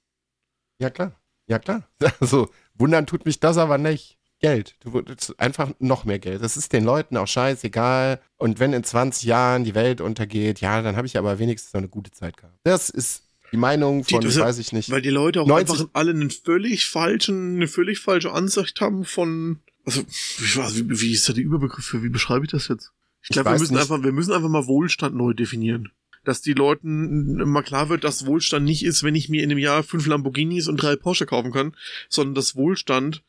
[0.80, 1.20] Ja, klar.
[1.48, 1.88] Ja, klar.
[2.20, 4.18] Also, wundern tut mich das aber nicht.
[4.40, 4.76] Geld.
[4.82, 5.02] Du
[5.40, 6.44] einfach noch mehr Geld.
[6.44, 8.22] Das ist den Leuten auch scheißegal.
[8.38, 11.80] Und wenn in 20 Jahren die Welt untergeht, ja, dann habe ich aber wenigstens noch
[11.80, 12.56] eine gute Zeit gehabt.
[12.64, 14.92] Das ist die Meinung von, die, weiß ich nicht.
[14.92, 19.06] Weil die Leute auch 90, einfach alle einen völlig falschen, eine völlig falsche Ansicht haben
[19.06, 22.92] von, also, wie, wie, wie ist da der Überbegriff für, wie beschreibe ich das jetzt?
[23.24, 23.82] Ich glaube, wir müssen nicht.
[23.82, 25.92] einfach, wir müssen einfach mal Wohlstand neu definieren.
[26.28, 29.60] Dass die Leuten mal klar wird, dass Wohlstand nicht ist, wenn ich mir in einem
[29.60, 31.74] Jahr fünf Lamborghinis und drei Porsche kaufen kann,
[32.10, 33.24] sondern dass Wohlstand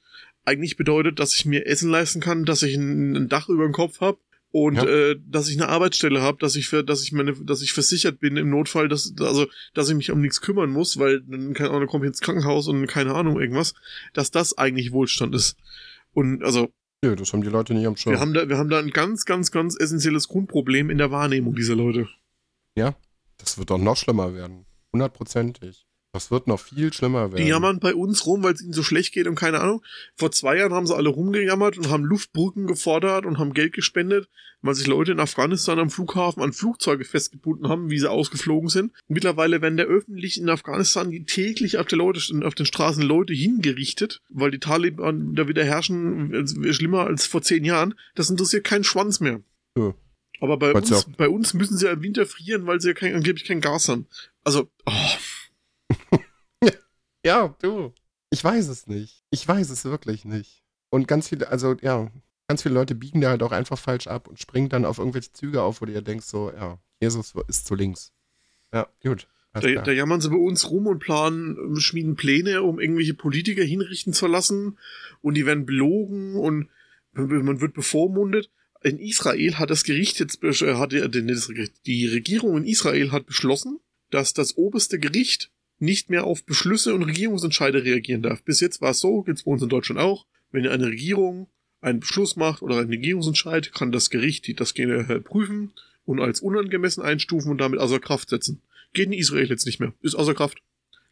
[0.44, 4.00] eigentlich bedeutet, dass ich mir Essen leisten kann, dass ich ein, Dach über dem Kopf
[4.00, 4.18] habe,
[4.50, 4.84] und ja.
[4.84, 8.18] äh, dass ich eine Arbeitsstelle habe, dass ich für, dass ich meine, dass ich versichert
[8.18, 11.70] bin im Notfall, dass also dass ich mich um nichts kümmern muss, weil dann keine
[11.70, 13.74] Ahnung, komme ich ins Krankenhaus und keine Ahnung irgendwas,
[14.14, 15.56] dass das eigentlich Wohlstand ist.
[16.14, 16.72] Und also
[17.04, 18.14] ja, das haben die Leute nicht am Schirm.
[18.14, 21.54] Wir haben da, wir haben da ein ganz, ganz, ganz essentielles Grundproblem in der Wahrnehmung
[21.54, 22.08] dieser Leute.
[22.78, 22.94] Ja,
[23.38, 24.64] das wird doch noch schlimmer werden.
[24.92, 25.88] Hundertprozentig.
[26.12, 27.44] Das wird noch viel schlimmer werden.
[27.44, 29.82] Die jammern bei uns rum, weil es ihnen so schlecht geht und keine Ahnung.
[30.16, 34.28] Vor zwei Jahren haben sie alle rumgejammert und haben Luftbrücken gefordert und haben Geld gespendet,
[34.62, 38.92] weil sich Leute in Afghanistan am Flughafen an Flugzeuge festgebunden haben, wie sie ausgeflogen sind.
[39.06, 44.22] Mittlerweile werden der öffentlich in Afghanistan täglich auf, der Leute, auf den Straßen Leute hingerichtet,
[44.30, 47.94] weil die Taliban da wieder herrschen, schlimmer als vor zehn Jahren.
[48.14, 49.42] Das interessiert keinen Schwanz mehr.
[49.76, 49.94] Ja.
[50.40, 53.14] Aber bei uns, bei uns müssen sie ja im Winter frieren, weil sie ja kein,
[53.14, 54.06] angeblich kein Gas haben.
[54.44, 56.18] Also, oh.
[57.24, 57.92] ja, du.
[58.30, 59.24] Ich weiß es nicht.
[59.30, 60.62] Ich weiß es wirklich nicht.
[60.90, 62.10] Und ganz viele, also ja,
[62.46, 65.32] ganz viele Leute biegen da halt auch einfach falsch ab und springen dann auf irgendwelche
[65.32, 68.12] Züge auf, wo du ja denkst, so, ja, Jesus ist zu links.
[68.72, 69.28] Ja, gut.
[69.54, 74.12] Da, da, jammern sie bei uns rum und planen, schmieden Pläne, um irgendwelche Politiker hinrichten
[74.12, 74.78] zu lassen.
[75.20, 76.68] Und die werden belogen und
[77.12, 78.50] man wird bevormundet.
[78.82, 84.56] In Israel hat das Gericht jetzt, hat die Regierung in Israel hat beschlossen, dass das
[84.56, 88.42] oberste Gericht nicht mehr auf Beschlüsse und Regierungsentscheide reagieren darf.
[88.42, 91.48] Bis jetzt war es so, gibt's bei uns in Deutschland auch, wenn eine Regierung
[91.80, 95.72] einen Beschluss macht oder einen Regierungsentscheid, kann das Gericht das äh, prüfen
[96.04, 98.62] und als unangemessen einstufen und damit außer Kraft setzen.
[98.92, 99.92] Geht in Israel jetzt nicht mehr.
[100.00, 100.58] Ist außer Kraft.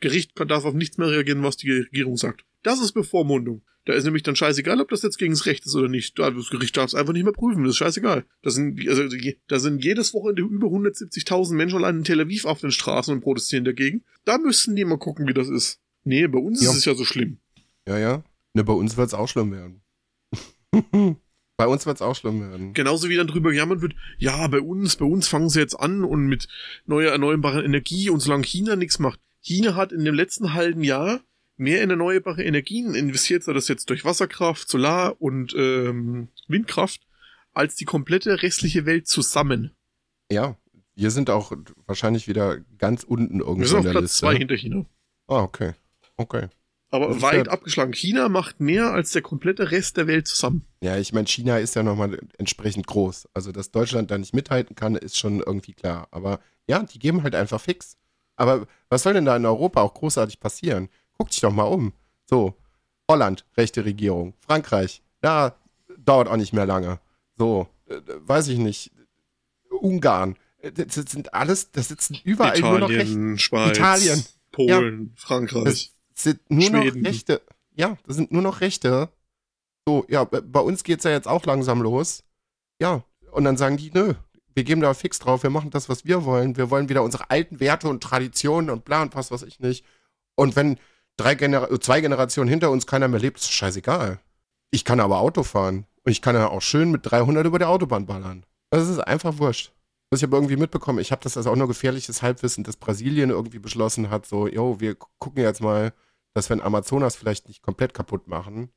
[0.01, 2.45] Gericht darf auf nichts mehr reagieren, was die Regierung sagt.
[2.63, 3.63] Das ist Bevormundung.
[3.87, 6.19] Da ist nämlich dann scheißegal, ob das jetzt gegen das Recht ist oder nicht.
[6.19, 7.63] Das Gericht darf es einfach nicht mehr prüfen.
[7.63, 8.25] Das ist scheißegal.
[8.43, 9.05] Da sind, also,
[9.47, 13.21] da sind jedes Wochenende über 170.000 Menschen allein in Tel Aviv auf den Straßen und
[13.21, 14.05] protestieren dagegen.
[14.25, 15.81] Da müssten die mal gucken, wie das ist.
[16.03, 16.71] Nee, bei uns ja.
[16.71, 17.39] ist es ja so schlimm.
[17.87, 18.25] Ja, ja.
[18.55, 19.83] Ne, bei uns wird es auch schlimm werden.
[21.57, 22.73] bei uns wird es auch schlimm werden.
[22.75, 26.03] Genauso wie dann drüber gejammert wird, ja, bei uns, bei uns fangen sie jetzt an
[26.03, 26.49] und mit
[26.87, 29.21] neuer erneuerbarer Energie und solange China nichts macht.
[29.41, 31.21] China hat in dem letzten halben Jahr
[31.57, 37.01] mehr in erneuerbare Energien investiert, sei das jetzt durch Wasserkraft, Solar und ähm, Windkraft,
[37.53, 39.73] als die komplette restliche Welt zusammen.
[40.31, 40.57] Ja,
[40.95, 41.53] wir sind auch
[41.87, 44.19] wahrscheinlich wieder ganz unten irgendwo wir sind auf Platz Liste.
[44.19, 44.87] zwei hinter China.
[45.29, 45.73] Ah, okay.
[46.17, 46.49] Okay.
[46.91, 47.93] Aber weit ja, abgeschlagen.
[47.93, 50.65] China macht mehr als der komplette Rest der Welt zusammen.
[50.81, 53.29] Ja, ich meine, China ist ja nochmal entsprechend groß.
[53.35, 56.09] Also, dass Deutschland da nicht mithalten kann, ist schon irgendwie klar.
[56.13, 57.97] Aber ja, die geben halt einfach fix.
[58.37, 60.89] Aber was soll denn da in Europa auch großartig passieren?
[61.19, 61.93] Guck dich doch mal um.
[62.27, 62.55] So,
[63.11, 64.35] Holland, rechte Regierung.
[64.41, 65.57] Frankreich, da
[65.99, 66.99] dauert auch nicht mehr lange.
[67.37, 68.93] So, äh, weiß ich nicht.
[69.71, 70.37] Ungarn.
[70.59, 73.39] Äh, das sind alles, das sitzen überall Italien, nur noch Rechte.
[73.39, 75.93] Schweiz, Italien, Polen, ja, Frankreich.
[76.15, 77.03] Das sind nur Schweden.
[77.03, 77.43] noch Rechte.
[77.75, 79.11] Ja, das sind nur noch Rechte.
[79.87, 82.25] So, ja, bei uns geht's ja jetzt auch langsam los.
[82.81, 84.15] Ja, und dann sagen die, nö,
[84.55, 86.57] wir geben da fix drauf, wir machen das, was wir wollen.
[86.57, 89.85] Wir wollen wieder unsere alten Werte und Traditionen und bla und was weiß ich nicht.
[90.35, 90.79] Und wenn
[91.17, 94.21] drei Genera zwei Generationen hinter uns keiner mehr lebt, ist scheißegal.
[94.71, 95.87] Ich kann aber Auto fahren.
[96.05, 98.47] Und ich kann ja auch schön mit 300 über der Autobahn ballern.
[98.71, 99.73] Das ist einfach wurscht.
[100.11, 103.31] Was ich aber irgendwie mitbekommen, ich habe das also auch nur gefährliches Halbwissen, dass Brasilien
[103.31, 105.93] irgendwie beschlossen hat, so, yo, wir gucken jetzt mal,
[106.33, 108.71] dass wir in Amazonas vielleicht nicht komplett kaputt machen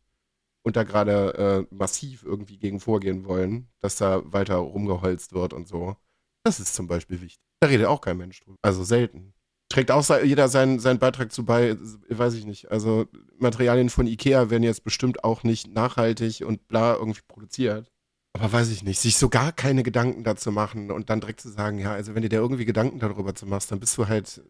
[0.64, 5.68] und da gerade äh, massiv irgendwie gegen vorgehen wollen, dass da weiter rumgeholzt wird und
[5.68, 5.96] so.
[6.44, 7.44] Das ist zum Beispiel wichtig.
[7.60, 8.58] Da redet auch kein Mensch drüber.
[8.64, 9.34] Also selten.
[9.70, 11.78] Trägt auch jeder seinen, seinen Beitrag zu bei,
[12.10, 12.72] weiß ich nicht.
[12.72, 17.92] Also Materialien von Ikea werden jetzt bestimmt auch nicht nachhaltig und bla irgendwie produziert.
[18.34, 21.50] Aber weiß ich nicht, sich so gar keine Gedanken dazu machen und dann direkt zu
[21.50, 24.42] sagen, ja, also wenn du dir irgendwie Gedanken darüber zu machst, dann bist du halt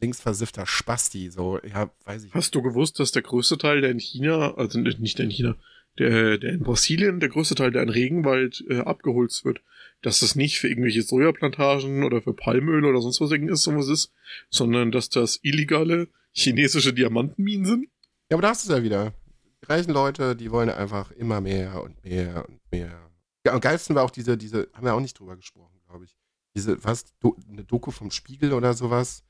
[0.00, 2.34] linksversiffter Spasti, so, ja, weiß ich.
[2.34, 5.56] Hast du gewusst, dass der größte Teil, der in China, also nicht in China,
[5.98, 9.60] der, der in Brasilien, der größte Teil, der in Regenwald äh, abgeholzt wird,
[10.02, 13.30] dass das nicht für irgendwelche Sojaplantagen oder für Palmöl oder sonst was
[13.62, 14.12] sowas ist,
[14.50, 17.88] sondern dass das illegale chinesische Diamantenminen sind?
[18.28, 19.14] Ja, aber da hast du es ja wieder.
[19.62, 23.10] Die reichen Leute, die wollen einfach immer mehr und mehr und mehr.
[23.46, 26.16] Ja, am geilsten war auch diese, diese, haben wir auch nicht drüber gesprochen, glaube ich.
[26.54, 29.24] Diese, was, Do, eine Doku vom Spiegel oder sowas,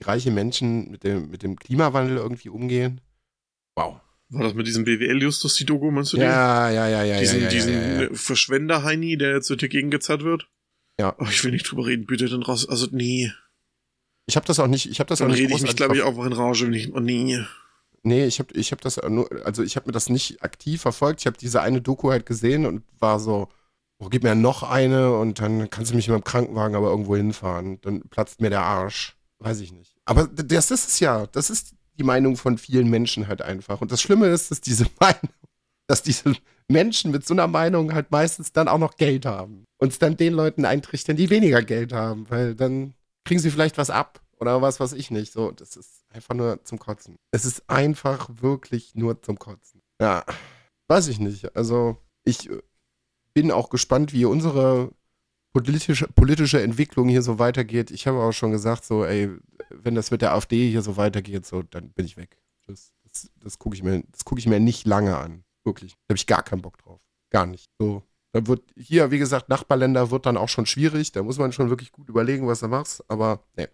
[0.00, 3.00] die reiche Menschen mit dem, mit dem Klimawandel irgendwie umgehen.
[3.76, 4.00] Wow.
[4.30, 6.76] War das mit diesem BWL-Justus, die Doku, meinst du ja, den?
[6.76, 7.48] Ja, ja, ja, diesen, ja.
[7.48, 8.08] Diesen ja, ja.
[8.12, 10.48] Verschwender-Heini, der jetzt dagegen gezerrt wird?
[10.98, 11.14] Ja.
[11.18, 12.68] Oh, ich will nicht drüber reden, bitte, dann raus.
[12.68, 13.32] Also, nee.
[14.26, 15.96] Ich habe das auch nicht, ich habe das dann auch nicht rede ich mich, glaube
[15.96, 17.44] ich, auch in Rage, wenn ich, oh, nee.
[18.02, 21.20] Nee, ich habe ich hab das nur, also ich habe mir das nicht aktiv verfolgt.
[21.20, 23.48] Ich habe diese eine Doku halt gesehen und war so,
[23.98, 27.16] oh, gib mir noch eine und dann kannst du mich in meinem Krankenwagen aber irgendwo
[27.16, 27.80] hinfahren.
[27.80, 29.16] Dann platzt mir der Arsch.
[29.38, 29.96] Weiß ich nicht.
[30.04, 31.26] Aber das ist es ja.
[31.28, 33.80] Das ist die Meinung von vielen Menschen halt einfach.
[33.80, 35.30] Und das Schlimme ist, dass diese Meinung,
[35.86, 36.34] dass diese
[36.68, 39.64] Menschen mit so einer Meinung halt meistens dann auch noch Geld haben.
[39.78, 43.78] Und es dann den Leuten eintrichtern, die weniger Geld haben, weil dann kriegen sie vielleicht
[43.78, 45.32] was ab oder was weiß ich nicht.
[45.32, 47.16] So, das ist einfach nur zum Kotzen.
[47.30, 49.82] Es ist einfach wirklich nur zum Kotzen.
[50.00, 50.24] Ja,
[50.88, 51.54] weiß ich nicht.
[51.56, 52.48] Also, ich
[53.34, 54.92] bin auch gespannt, wie unsere
[55.54, 57.90] politische, politische Entwicklung hier so weitergeht.
[57.90, 59.30] Ich habe auch schon gesagt, so, ey,
[59.70, 62.36] wenn das mit der AfD hier so weitergeht, so, dann bin ich weg.
[62.66, 65.44] Das, das, das gucke ich, mir, guck ich mir nicht lange an.
[65.64, 65.92] Wirklich.
[65.92, 67.00] Da habe ich gar keinen Bock drauf.
[67.30, 67.70] Gar nicht.
[67.78, 68.02] So.
[68.32, 71.12] Da wird hier, wie gesagt, Nachbarländer wird dann auch schon schwierig.
[71.12, 73.08] Da muss man schon wirklich gut überlegen, was du machst.
[73.08, 73.68] Aber nee,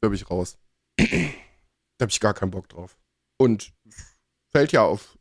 [0.00, 0.56] da bin ich raus.
[0.96, 1.04] da
[2.00, 2.96] habe ich gar keinen Bock drauf.
[3.38, 3.72] Und
[4.52, 5.18] fällt ja auf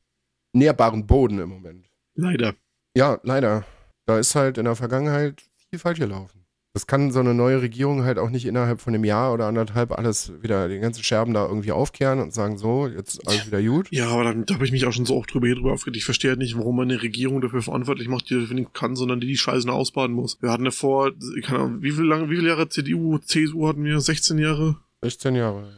[0.54, 1.90] nährbaren Boden im Moment.
[2.14, 2.56] Leider.
[2.96, 3.66] Ja, leider.
[4.06, 6.46] Da ist halt in der Vergangenheit viel falsch gelaufen.
[6.74, 9.92] Das kann so eine neue Regierung halt auch nicht innerhalb von einem Jahr oder anderthalb
[9.92, 13.88] alles wieder, die ganzen Scherben da irgendwie aufkehren und sagen, so, jetzt alles wieder gut.
[13.92, 15.98] Ja, aber da, da habe ich mich auch schon so oft drüber, hier drüber aufgeregt.
[15.98, 18.96] Ich verstehe halt nicht, warum man eine Regierung dafür verantwortlich macht, die dafür nicht kann,
[18.96, 20.42] sondern die die Scheiße noch ausbaden muss.
[20.42, 21.12] Wir hatten ja vor,
[21.44, 24.00] keine Ahnung, wie viel lange, wie viele Jahre CDU, CSU hatten wir?
[24.00, 24.78] 16 Jahre?
[25.02, 25.72] 16 Jahre.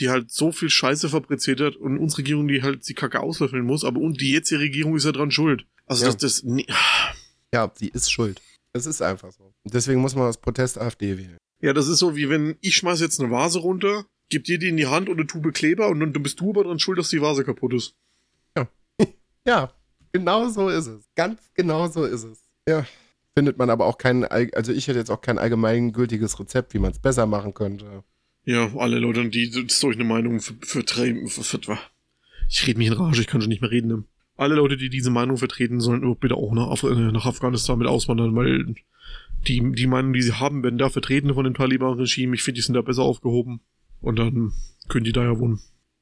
[0.00, 3.64] Die halt so viel Scheiße fabriziert hat und unsere Regierung, die halt die Kacke auslöffeln
[3.64, 5.64] muss, aber und die jetzige Regierung ist ja dran schuld.
[5.86, 6.12] Also ja.
[6.12, 6.66] das, das, nee.
[7.54, 8.40] Ja, sie ist schuld.
[8.72, 9.52] Es ist einfach so.
[9.64, 11.36] Deswegen muss man aus Protest AfD wählen.
[11.60, 14.68] Ja, das ist so, wie wenn ich schmeiß jetzt eine Vase runter, gib dir die
[14.68, 17.10] in die Hand und eine Tube Kleber und dann bist du aber dran schuld, dass
[17.10, 17.94] die Vase kaputt ist.
[18.56, 18.68] Ja.
[19.46, 19.72] ja,
[20.12, 21.04] genau so ist es.
[21.14, 22.40] Ganz genau so ist es.
[22.68, 22.86] Ja.
[23.34, 26.92] Findet man aber auch kein, also ich hätte jetzt auch kein allgemeingültiges Rezept, wie man
[26.92, 28.04] es besser machen könnte.
[28.44, 33.40] Ja, alle Leute, die durch eine Meinung vertreiben, ich rede mich in Rage, ich kann
[33.40, 34.06] schon nicht mehr reden
[34.42, 37.88] alle Leute, die diese Meinung vertreten, sollen bitte auch nach, Af äh, nach Afghanistan mit
[37.88, 38.74] auswandern, weil
[39.48, 42.34] die, die Meinung, die sie haben, werden da vertreten von dem Taliban-Regime.
[42.34, 43.60] Ich finde, die sind da besser aufgehoben.
[44.00, 44.52] Und dann
[44.88, 45.60] können die da ja wohnen.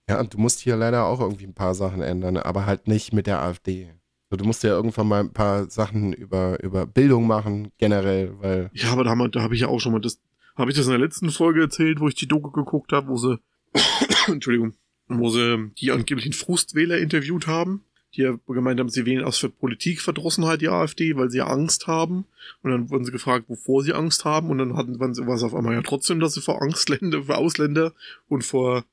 [0.09, 3.13] Ja, und du musst hier leider auch irgendwie ein paar Sachen ändern, aber halt nicht
[3.13, 3.91] mit der AfD.
[4.31, 8.71] du musst ja irgendwann mal ein paar Sachen über, über Bildung machen, generell, weil.
[8.73, 10.21] Ja, aber da, da habe ich ja auch schon mal das.
[10.57, 13.17] Habe ich das in der letzten Folge erzählt, wo ich die Doku geguckt habe, wo
[13.17, 13.39] sie.
[14.27, 14.75] Entschuldigung.
[15.09, 17.85] Wo sie die angeblichen Frustwähler interviewt haben
[18.15, 22.27] die ja gemeint haben, sie wählen aus für Politikverdrossenheit die AfD, weil sie Angst haben.
[22.63, 24.51] Und dann wurden sie gefragt, wovor sie Angst haben.
[24.51, 27.39] Und dann hatten waren sie was auf einmal ja trotzdem, dass sie vor Angstländer, vor
[27.39, 27.93] Ausländer
[28.29, 28.85] und vor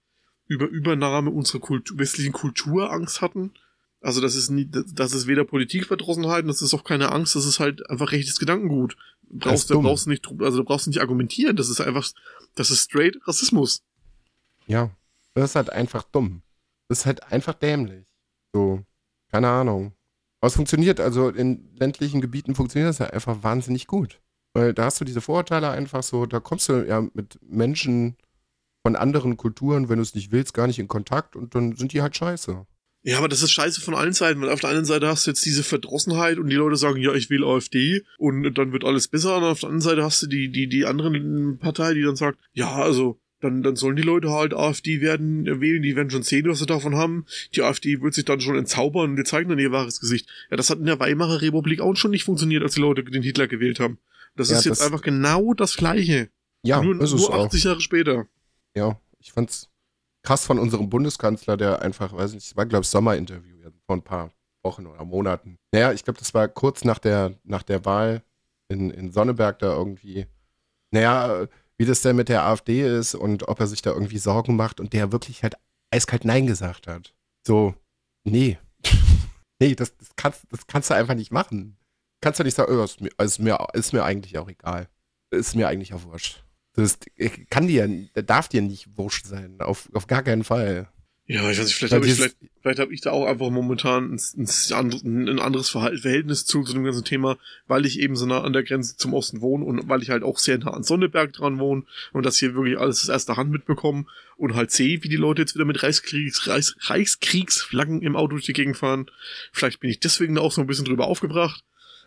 [0.48, 3.52] über Übernahme unserer Kultur, westlichen Kultur Angst hatten.
[4.02, 7.60] Also das ist nie, das ist weder Politikverdrossenheit, das ist auch keine Angst, das ist
[7.60, 8.96] halt einfach rechtes Gedankengut.
[9.30, 12.08] Brauchst, du brauchst nicht, also du brauchst nicht argumentieren, das ist einfach,
[12.56, 13.82] das ist straight Rassismus.
[14.68, 14.92] Ja,
[15.34, 16.44] das ist halt einfach dumm.
[16.88, 18.06] Das ist halt einfach dämlich.
[18.54, 18.86] So.
[19.32, 19.94] Keine Ahnung.
[20.40, 24.22] Aber es funktioniert, also in ländlichen Gebieten funktioniert das ja einfach wahnsinnig gut.
[24.54, 28.18] Weil da hast du diese Vorurteile einfach so, da kommst du ja mit Menschen
[28.84, 31.94] von anderen Kulturen, wenn du es nicht willst, gar nicht in Kontakt und dann sind
[31.94, 32.66] die halt scheiße.
[33.04, 35.32] Ja, aber das ist scheiße von allen Seiten, weil auf der einen Seite hast du
[35.32, 39.08] jetzt diese Verdrossenheit und die Leute sagen, ja, ich will AfD und dann wird alles
[39.08, 42.16] besser und auf der anderen Seite hast du die, die, die anderen Partei, die dann
[42.16, 46.10] sagt, ja, also dann, dann sollen die Leute halt AfD werden äh, wählen, die werden
[46.10, 47.26] schon sehen, was sie davon haben.
[47.56, 50.28] Die AfD wird sich dann schon entzaubern und die zeigen dann ihr wahres Gesicht.
[50.50, 53.24] Ja, das hat in der Weimarer Republik auch schon nicht funktioniert, als die Leute den
[53.24, 54.00] Hitler gewählt haben.
[54.36, 56.30] Das ja, ist jetzt das einfach genau das Gleiche.
[56.64, 57.66] Ja, nur, ist nur 80 auch.
[57.66, 58.28] Jahre später.
[58.76, 59.70] Ja, ich fand's
[60.24, 64.04] krass von unserem Bundeskanzler, der einfach, weiß nicht, es war, glaube ich, Sommerinterview vor ein
[64.04, 64.32] paar
[64.64, 65.58] Wochen oder Monaten.
[65.72, 68.22] Naja, ich glaube, das war kurz nach der, nach der Wahl
[68.68, 70.28] in, in Sonneberg da irgendwie
[70.92, 71.48] Naja,
[71.78, 74.80] wie das denn mit der AfD ist und ob er sich da irgendwie Sorgen macht
[74.80, 75.56] und der wirklich halt
[75.92, 77.14] eiskalt Nein gesagt hat.
[77.46, 77.76] So,
[78.24, 78.58] nee.
[79.60, 81.78] nee, das, das, kannst, das kannst du einfach nicht machen.
[82.22, 84.90] Kannst du nicht sagen, oh, ist, mir, ist, mir, ist mir eigentlich auch egal.
[85.30, 86.44] Ist mir eigentlich auch wurscht.
[86.74, 87.00] Das
[87.50, 89.60] kann dir, darf dir nicht wurscht sein.
[89.62, 90.88] Auf, auf gar keinen Fall.
[91.30, 94.16] Ja, ich weiß nicht, vielleicht habe ich, vielleicht, vielleicht hab ich da auch einfach momentan
[94.16, 98.44] ein, ein, ein anderes Verhältnis zu, zu dem ganzen Thema, weil ich eben so nah
[98.44, 101.34] an der Grenze zum Osten wohne und weil ich halt auch sehr nah an Sonneberg
[101.34, 104.06] dran wohne und das hier wirklich alles aus erster Hand mitbekomme
[104.38, 108.46] und halt sehe, wie die Leute jetzt wieder mit Reichskriegs, Reichs, Reichskriegsflaggen im Auto durch
[108.46, 109.12] die Gegend fahren.
[109.52, 111.66] Vielleicht bin ich deswegen da auch so ein bisschen drüber aufgebracht,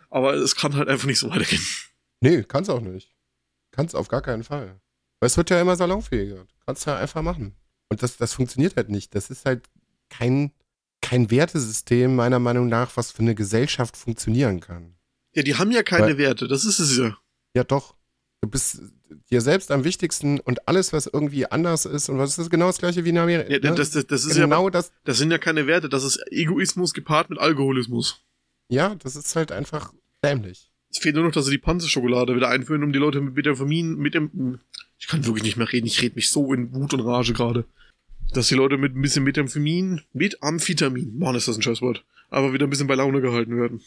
[0.09, 1.61] aber es kann halt einfach nicht so weitergehen.
[2.21, 3.11] Nee, kann's auch nicht.
[3.69, 4.81] Kann's auf gar keinen Fall.
[5.19, 6.47] Weil es wird ja immer salonfähiger.
[6.65, 7.55] Kannst ja einfach machen.
[7.91, 9.13] Und das, das funktioniert halt nicht.
[9.15, 9.69] Das ist halt
[10.09, 10.51] kein,
[11.01, 14.95] kein Wertesystem, meiner Meinung nach, was für eine Gesellschaft funktionieren kann.
[15.33, 17.17] Ja, die haben ja keine Weil, Werte, das ist es ja.
[17.53, 17.95] Ja, doch.
[18.39, 18.81] Du bist
[19.29, 22.67] dir selbst am wichtigsten und alles, was irgendwie anders ist, und was ist das genau
[22.67, 23.51] das gleiche wie in Amerika?
[23.51, 23.75] Ja, ne?
[23.75, 24.93] das, das, das ist genau ja, das.
[25.03, 28.23] Das sind ja keine Werte, das ist Egoismus gepaart mit Alkoholismus.
[28.69, 30.71] Ja, das ist halt einfach dämlich.
[30.89, 33.97] Es fehlt nur noch, dass sie die Panzerschokolade wieder einführen, um die Leute mit Vitamin,
[33.97, 34.61] mit dem.
[34.97, 37.65] Ich kann wirklich nicht mehr reden, ich rede mich so in Wut und Rage gerade
[38.33, 42.53] dass die Leute mit ein bisschen Methamphetamin, mit Amphetamin, Mann, ist das ein Scheißwort, aber
[42.53, 43.81] wieder ein bisschen bei Laune gehalten werden.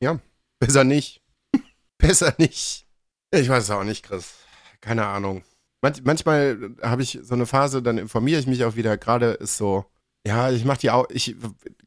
[0.00, 0.20] Ja,
[0.58, 1.22] besser nicht.
[1.98, 2.86] besser nicht.
[3.30, 4.34] Ich weiß es auch nicht, Chris.
[4.80, 5.42] Keine Ahnung.
[5.80, 8.96] Manch, manchmal habe ich so eine Phase, dann informiere ich mich auch wieder.
[8.96, 9.84] Gerade ist so,
[10.26, 11.36] ja, ich mache die auch, ich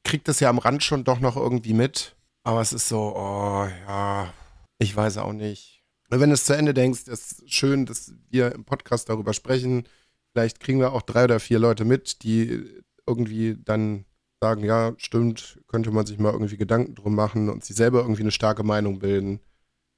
[0.04, 2.16] krieg das ja am Rand schon doch noch irgendwie mit.
[2.44, 4.34] Aber es ist so, oh ja,
[4.80, 5.84] ich weiß auch nicht.
[6.10, 9.88] Wenn du es zu Ende denkst, ist schön, dass wir im Podcast darüber sprechen.
[10.36, 12.66] Vielleicht kriegen wir auch drei oder vier Leute mit, die
[13.08, 14.04] irgendwie dann
[14.42, 18.24] sagen, ja, stimmt, könnte man sich mal irgendwie Gedanken drum machen und sich selber irgendwie
[18.24, 19.40] eine starke Meinung bilden.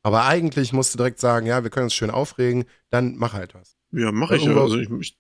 [0.04, 3.56] Aber eigentlich musst du direkt sagen, ja, wir können uns schön aufregen, dann mach halt
[3.56, 3.78] was.
[3.92, 4.56] Ja, mach ich ja.
[4.56, 5.18] Also ich, ich,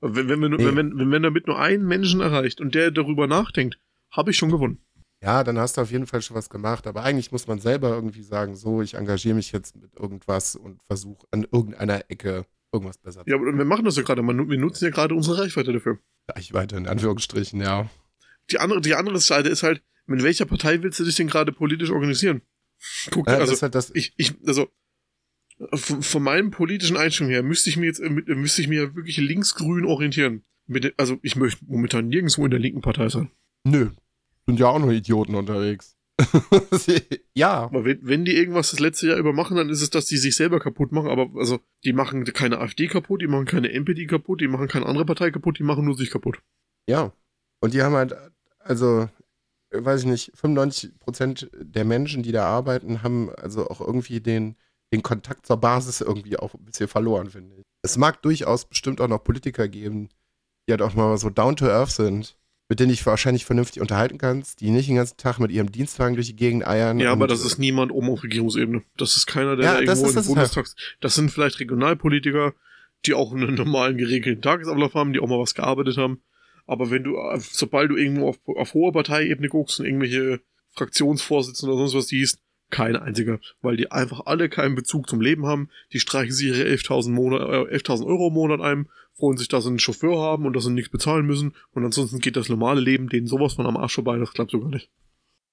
[0.00, 0.66] wenn, wenn, wenn, nee.
[0.66, 3.78] wenn, wenn, wenn damit nur einen Menschen erreicht und der darüber nachdenkt,
[4.10, 4.80] habe ich schon gewonnen.
[5.22, 6.88] Ja, dann hast du auf jeden Fall schon was gemacht.
[6.88, 10.82] Aber eigentlich muss man selber irgendwie sagen, so, ich engagiere mich jetzt mit irgendwas und
[10.82, 13.22] versuche an irgendeiner Ecke irgendwas besser.
[13.26, 14.22] Ja, aber wir machen das ja gerade.
[14.22, 15.98] Wir nutzen ja gerade unsere Reichweite dafür.
[16.28, 17.88] Reichweite, in Anführungsstrichen, ja.
[18.50, 21.52] Die andere, die andere Seite ist halt, mit welcher Partei willst du dich denn gerade
[21.52, 22.42] politisch organisieren?
[23.10, 24.68] Guck, ja, also, halt ich, ich, also,
[25.72, 29.86] von, von meinem politischen Einstellung her müsste ich mir jetzt, müsste ich mir wirklich linksgrün
[29.86, 30.44] orientieren.
[30.66, 33.30] Mit, also, ich möchte momentan nirgendwo in der linken Partei sein.
[33.64, 33.90] Nö.
[34.46, 35.96] Sind ja auch nur Idioten unterwegs.
[37.34, 37.64] ja.
[37.64, 40.16] Aber wenn, wenn die irgendwas das letzte Jahr über machen, dann ist es, dass die
[40.16, 41.08] sich selber kaputt machen.
[41.08, 44.86] Aber also, die machen keine AfD kaputt, die machen keine NPD kaputt, die machen keine
[44.86, 46.40] andere Partei kaputt, die machen nur sich kaputt.
[46.88, 47.12] Ja.
[47.60, 48.14] Und die haben halt,
[48.58, 49.08] also,
[49.70, 54.56] weiß ich nicht, 95 Prozent der Menschen, die da arbeiten, haben also auch irgendwie den,
[54.92, 57.62] den Kontakt zur Basis irgendwie auch ein bisschen verloren, finde ich.
[57.82, 60.08] Es mag durchaus bestimmt auch noch Politiker geben,
[60.66, 62.38] die halt auch mal so down to earth sind
[62.68, 66.14] mit denen ich wahrscheinlich vernünftig unterhalten kannst, die nicht den ganzen Tag mit ihrem Dienstwagen
[66.14, 66.98] durch die Gegend eiern.
[66.98, 68.82] Ja, aber das ist niemand oben auf Regierungsebene.
[68.96, 70.74] Das ist keiner, der ja, irgendwo in den Bundestags.
[71.00, 72.54] Das sind vielleicht Regionalpolitiker,
[73.04, 76.22] die auch einen normalen geregelten Tagesablauf haben, die auch mal was gearbeitet haben.
[76.66, 80.40] Aber wenn du, sobald du irgendwo auf, auf hoher Parteiebene guckst und irgendwelche
[80.70, 82.40] Fraktionsvorsitzende oder sonst was siehst,
[82.70, 85.68] kein einziger, weil die einfach alle keinen Bezug zum Leben haben.
[85.92, 89.70] Die streichen sich ihre 11.000 äh, 11 Euro im Monat ein, freuen sich, dass sie
[89.70, 91.54] einen Chauffeur haben und dass sie nichts bezahlen müssen.
[91.72, 94.68] Und ansonsten geht das normale Leben denen sowas von am Arsch vorbei, das klappt sogar
[94.68, 94.90] nicht.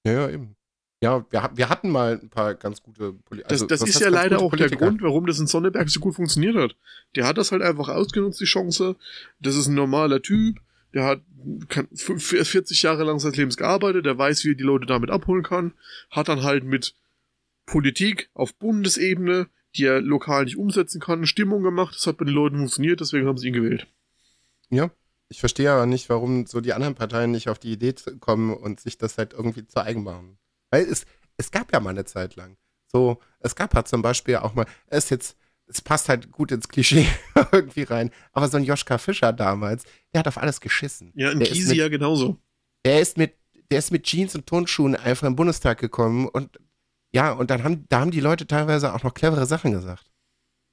[0.05, 0.55] Ja, ja, eben.
[1.03, 3.51] Ja, wir, wir hatten mal ein paar ganz gute Politiker.
[3.51, 4.77] Also, das, das ist ja leider auch Politiker?
[4.77, 6.75] der Grund, warum das in Sonneberg so gut funktioniert hat.
[7.15, 8.95] Der hat das halt einfach ausgenutzt, die Chance.
[9.39, 10.59] Das ist ein normaler Typ.
[10.93, 11.21] Der hat
[11.97, 14.05] 40 Jahre lang seines Lebens gearbeitet.
[14.05, 15.73] Der weiß, wie er die Leute damit abholen kann.
[16.11, 16.93] Hat dann halt mit
[17.65, 21.95] Politik auf Bundesebene, die er lokal nicht umsetzen kann, Stimmung gemacht.
[21.95, 23.87] Das hat bei den Leuten funktioniert, deswegen haben sie ihn gewählt.
[24.69, 24.91] Ja,
[25.29, 28.79] ich verstehe aber nicht, warum so die anderen Parteien nicht auf die Idee kommen und
[28.79, 30.37] sich das halt irgendwie zu eigen machen.
[30.69, 31.05] Weil es,
[31.37, 32.57] es gab ja mal eine Zeit lang.
[32.87, 36.51] So, es gab halt zum Beispiel auch mal, es ist jetzt, es passt halt gut
[36.51, 37.07] ins Klischee
[37.53, 41.13] irgendwie rein, aber so ein Joschka Fischer damals, der hat auf alles geschissen.
[41.15, 42.37] Ja, in Kisi ja genauso.
[42.83, 43.35] Der ist mit,
[43.71, 46.59] der ist mit Jeans und Turnschuhen einfach im Bundestag gekommen und
[47.13, 50.11] ja, und dann haben, da haben die Leute teilweise auch noch clevere Sachen gesagt.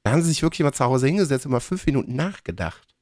[0.04, 2.94] Da haben sie sich wirklich mal zu Hause hingesetzt und mal fünf Minuten nachgedacht.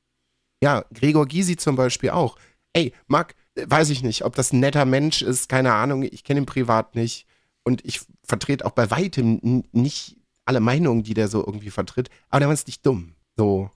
[0.63, 2.39] Ja, Gregor Gysi zum Beispiel auch.
[2.73, 6.41] Ey, Marc, weiß ich nicht, ob das ein netter Mensch ist, keine Ahnung, ich kenne
[6.41, 7.27] ihn privat nicht.
[7.63, 12.41] Und ich vertrete auch bei weitem nicht alle Meinungen, die der so irgendwie vertritt, aber
[12.41, 13.17] der war nicht dumm.
[13.37, 13.71] So.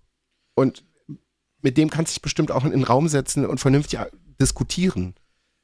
[0.54, 0.84] Und
[1.60, 3.98] mit dem kannst du dich bestimmt auch in den Raum setzen und vernünftig
[4.40, 5.14] diskutieren.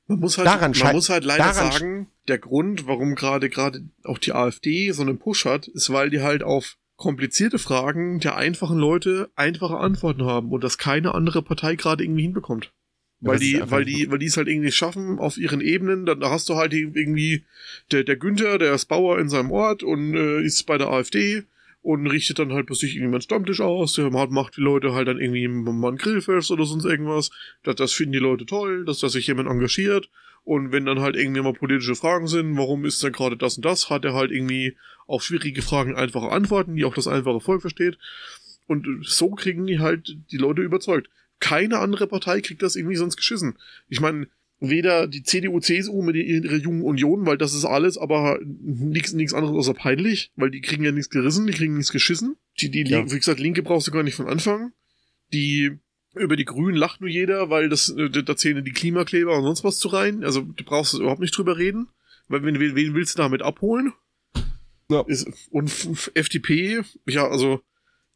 [0.07, 4.19] Man muss halt, daran man muss halt leider sagen, der Grund, warum gerade gerade auch
[4.19, 8.79] die AfD so einen Push hat, ist, weil die halt auf komplizierte Fragen der einfachen
[8.79, 12.73] Leute einfache Antworten haben und das keine andere Partei gerade irgendwie hinbekommt.
[13.21, 16.49] Weil die, weil die, weil die es halt irgendwie schaffen auf ihren Ebenen, dann hast
[16.49, 17.45] du halt irgendwie
[17.91, 21.45] der, der Günther, der ist Bauer in seinem Ort und äh, ist bei der AfD
[21.87, 25.07] und richtet dann halt bei sich irgendwie einen Stammtisch aus, der macht die Leute halt
[25.07, 27.31] dann irgendwie mal ein Grillfest oder sonst irgendwas.
[27.63, 30.11] Das, das finden die Leute toll, dass, dass sich jemand engagiert.
[30.43, 33.65] Und wenn dann halt irgendwie mal politische Fragen sind, warum ist denn gerade das und
[33.65, 34.77] das, hat er halt irgendwie
[35.07, 37.99] auf schwierige Fragen einfache Antworten, die auch das einfache Volk versteht.
[38.67, 41.09] Und so kriegen die halt die Leute überzeugt
[41.41, 43.59] keine andere Partei kriegt das irgendwie sonst geschissen.
[43.89, 44.29] Ich meine,
[44.59, 49.35] weder die CDU, CSU mit ihrer jungen Union, weil das ist alles, aber nichts nichts
[49.35, 52.37] anderes außer peinlich, weil die kriegen ja nichts gerissen, die kriegen nichts geschissen.
[52.61, 53.11] Die, die, ja.
[53.11, 54.73] wie gesagt, Linke brauchst du gar nicht von Anfang.
[55.33, 55.73] Die
[56.15, 59.65] über die Grünen lacht nur jeder, weil das äh, da zählen die Klimakleber und sonst
[59.65, 60.25] was zu rein.
[60.25, 61.89] Also du brauchst überhaupt nicht drüber reden,
[62.29, 63.93] weil wen, wen willst du damit abholen?
[64.89, 65.03] Ja.
[65.07, 65.71] Ist, und
[66.15, 67.61] FDP, ja, also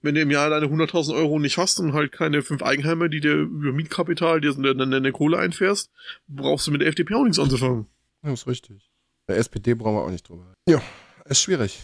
[0.03, 3.21] wenn du im Jahr deine 100.000 Euro nicht hast und halt keine fünf Eigenheime, die
[3.21, 5.91] dir über Mietkapital dir deine Kohle einfährst,
[6.29, 7.87] brauchst du mit der FDP auch nichts anzufangen.
[8.23, 8.91] Das ist richtig.
[9.29, 10.55] Der SPD brauchen wir auch nicht drüber.
[10.67, 10.83] Ja,
[11.27, 11.81] ist schwierig.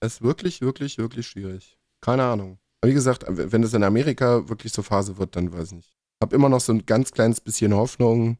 [0.00, 1.78] Ist wirklich, wirklich, wirklich schwierig.
[2.00, 2.58] Keine Ahnung.
[2.80, 5.96] Aber wie gesagt, wenn es in Amerika wirklich so Phase wird, dann weiß ich nicht.
[6.22, 8.38] Hab immer noch so ein ganz kleines bisschen Hoffnung,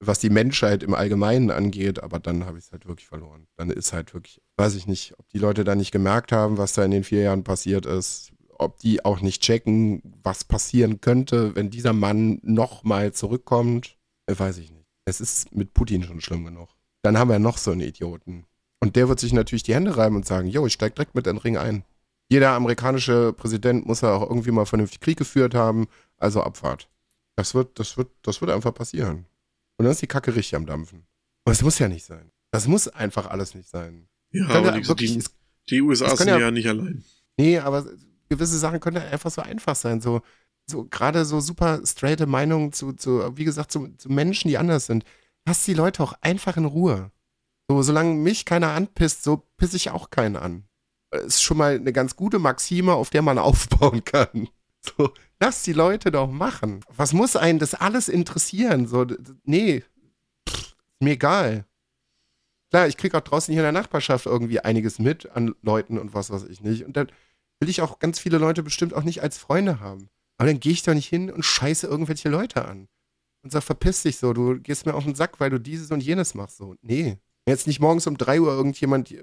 [0.00, 3.46] was die Menschheit im Allgemeinen angeht, aber dann habe ich es halt wirklich verloren.
[3.56, 6.74] Dann ist halt wirklich, weiß ich nicht, ob die Leute da nicht gemerkt haben, was
[6.74, 11.54] da in den vier Jahren passiert ist ob die auch nicht checken, was passieren könnte,
[11.54, 13.96] wenn dieser Mann nochmal zurückkommt,
[14.26, 14.86] äh, weiß ich nicht.
[15.04, 16.68] Es ist mit Putin schon schlimm genug.
[17.02, 18.44] Dann haben wir noch so einen Idioten.
[18.80, 21.26] Und der wird sich natürlich die Hände reiben und sagen, jo, ich steig direkt mit
[21.26, 21.84] in den Ring ein.
[22.30, 25.88] Jeder amerikanische Präsident muss ja auch irgendwie mal vernünftig Krieg geführt haben,
[26.18, 26.88] also Abfahrt.
[27.36, 29.26] Das wird, das wird, das wird einfach passieren.
[29.78, 31.06] Und dann ist die Kacke richtig am Dampfen.
[31.44, 32.30] Aber es muss ja nicht sein.
[32.50, 34.08] Das muss einfach alles nicht sein.
[34.30, 35.24] Ja, aber die, wirklich, die,
[35.70, 37.04] die USA sind ja, ja nicht allein.
[37.38, 37.86] Nee, aber
[38.28, 40.00] gewisse Sachen können einfach so einfach sein.
[40.00, 40.22] So,
[40.66, 44.86] so gerade so super straighte Meinungen zu, zu wie gesagt, zu, zu, Menschen, die anders
[44.86, 45.04] sind.
[45.46, 47.10] Lass die Leute auch einfach in Ruhe.
[47.68, 50.64] So, solange mich keiner anpisst, so pisse ich auch keinen an.
[51.10, 54.48] Das ist schon mal eine ganz gute Maxime, auf der man aufbauen kann.
[54.80, 55.10] So,
[55.40, 56.84] lass die Leute doch machen.
[56.94, 58.86] Was muss einen das alles interessieren?
[58.86, 59.06] So,
[59.44, 59.82] nee,
[60.48, 61.64] pff, mir egal.
[62.70, 66.12] Klar, ich kriege auch draußen hier in der Nachbarschaft irgendwie einiges mit an Leuten und
[66.12, 66.84] was weiß ich nicht.
[66.84, 67.08] Und dann
[67.60, 70.08] will ich auch ganz viele Leute bestimmt auch nicht als Freunde haben.
[70.36, 72.88] Aber dann gehe ich doch nicht hin und scheiße irgendwelche Leute an.
[73.42, 76.02] Und sag, verpiss dich so, du gehst mir auf den Sack, weil du dieses und
[76.02, 76.56] jenes machst.
[76.56, 77.18] So, nee.
[77.44, 79.14] Wenn jetzt nicht morgens um drei Uhr irgendjemand,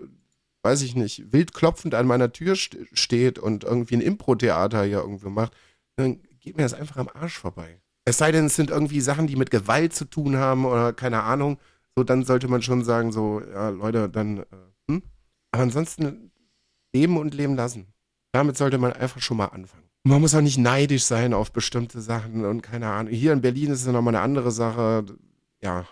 [0.63, 5.29] weiß ich nicht, wild klopfend an meiner Tür steht und irgendwie ein Impro-Theater hier irgendwo
[5.29, 5.53] macht,
[5.95, 7.81] dann geht mir das einfach am Arsch vorbei.
[8.05, 11.23] Es sei denn, es sind irgendwie Sachen, die mit Gewalt zu tun haben oder keine
[11.23, 11.57] Ahnung.
[11.95, 14.45] So, dann sollte man schon sagen, so, ja, Leute, dann, äh,
[14.89, 15.03] hm?
[15.51, 16.31] Aber ansonsten
[16.93, 17.87] leben und leben lassen.
[18.35, 19.85] Damit sollte man einfach schon mal anfangen.
[20.03, 23.13] Man muss auch nicht neidisch sein auf bestimmte Sachen und keine Ahnung.
[23.13, 25.05] Hier in Berlin ist es nochmal eine andere Sache.
[25.61, 25.87] Ja,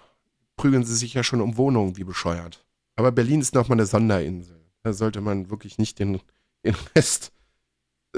[0.58, 2.66] prügeln sie sich ja schon um Wohnungen wie bescheuert.
[2.98, 4.60] Aber Berlin ist nochmal eine Sonderinsel.
[4.82, 6.20] Da sollte man wirklich nicht den,
[6.66, 7.32] den Rest,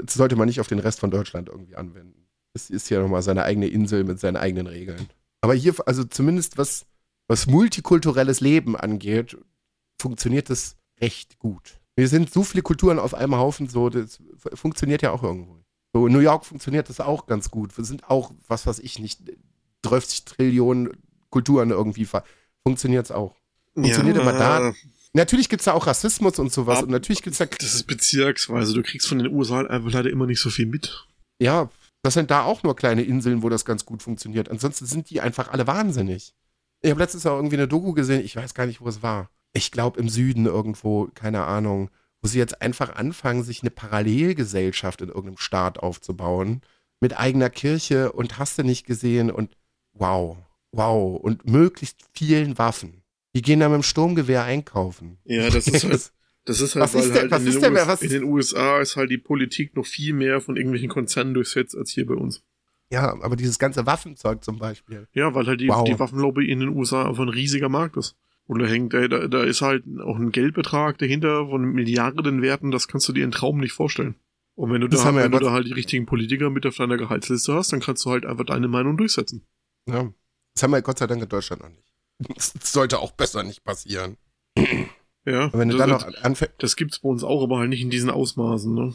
[0.08, 2.26] sollte man nicht auf den Rest von Deutschland irgendwie anwenden.
[2.52, 5.06] Es ist ja nochmal seine eigene Insel mit seinen eigenen Regeln.
[5.40, 6.84] Aber hier, also zumindest was,
[7.28, 9.38] was multikulturelles Leben angeht,
[10.00, 11.78] funktioniert das recht gut.
[11.96, 14.20] Wir sind so viele Kulturen auf einem Haufen, so, das
[14.54, 15.64] funktioniert ja auch irgendwo.
[15.94, 17.76] So, in New York funktioniert das auch ganz gut.
[17.78, 19.20] Wir sind auch, was weiß ich nicht,
[19.80, 20.90] 30 Trillionen
[21.30, 22.06] Kulturen irgendwie.
[22.62, 23.34] Funktioniert es auch.
[23.72, 24.74] Funktioniert ja, immer da.
[25.14, 26.82] Natürlich gibt es da auch Rassismus und sowas.
[26.82, 27.46] und natürlich gibt's da.
[27.46, 28.74] Das ist bezirksweise.
[28.74, 31.06] Du kriegst von den USA halt einfach leider immer nicht so viel mit.
[31.38, 31.70] Ja,
[32.02, 34.50] das sind da auch nur kleine Inseln, wo das ganz gut funktioniert.
[34.50, 36.34] Ansonsten sind die einfach alle wahnsinnig.
[36.82, 39.30] Ich habe letztens auch irgendwie eine Doku gesehen, ich weiß gar nicht, wo es war
[39.56, 41.90] ich glaube im Süden irgendwo, keine Ahnung,
[42.20, 46.60] wo sie jetzt einfach anfangen, sich eine Parallelgesellschaft in irgendeinem Staat aufzubauen,
[47.00, 49.56] mit eigener Kirche und hast du nicht gesehen und
[49.92, 50.36] wow,
[50.72, 53.02] wow, und möglichst vielen Waffen.
[53.34, 55.18] Die gehen dann mit dem Sturmgewehr einkaufen.
[55.24, 56.12] Ja, das ist halt,
[56.44, 59.76] das ist halt, weil halt in, den US, in den USA ist halt die Politik
[59.76, 62.42] noch viel mehr von irgendwelchen Konzernen durchsetzt als hier bei uns.
[62.90, 65.08] Ja, aber dieses ganze Waffenzeug zum Beispiel.
[65.12, 65.84] Ja, weil halt die, wow.
[65.84, 68.16] die Waffenlobby in den USA einfach ein riesiger Markt ist.
[68.46, 73.08] Und da hängt, da, da ist halt auch ein Geldbetrag dahinter von Milliardenwerten, das kannst
[73.08, 74.14] du dir in Traum nicht vorstellen.
[74.54, 77.54] Und wenn du, da, wenn du da halt die richtigen Politiker mit auf deiner Gehaltsliste
[77.54, 79.44] hast, dann kannst du halt einfach deine Meinung durchsetzen.
[79.88, 80.12] Ja.
[80.54, 81.92] Das haben wir Gott sei Dank in Deutschland noch nicht.
[82.34, 84.16] Das sollte auch besser nicht passieren.
[85.26, 85.52] Ja.
[85.52, 86.54] wenn du das, dann noch anfängst.
[86.58, 88.94] Das gibt's bei uns auch, aber halt nicht in diesen Ausmaßen, ne?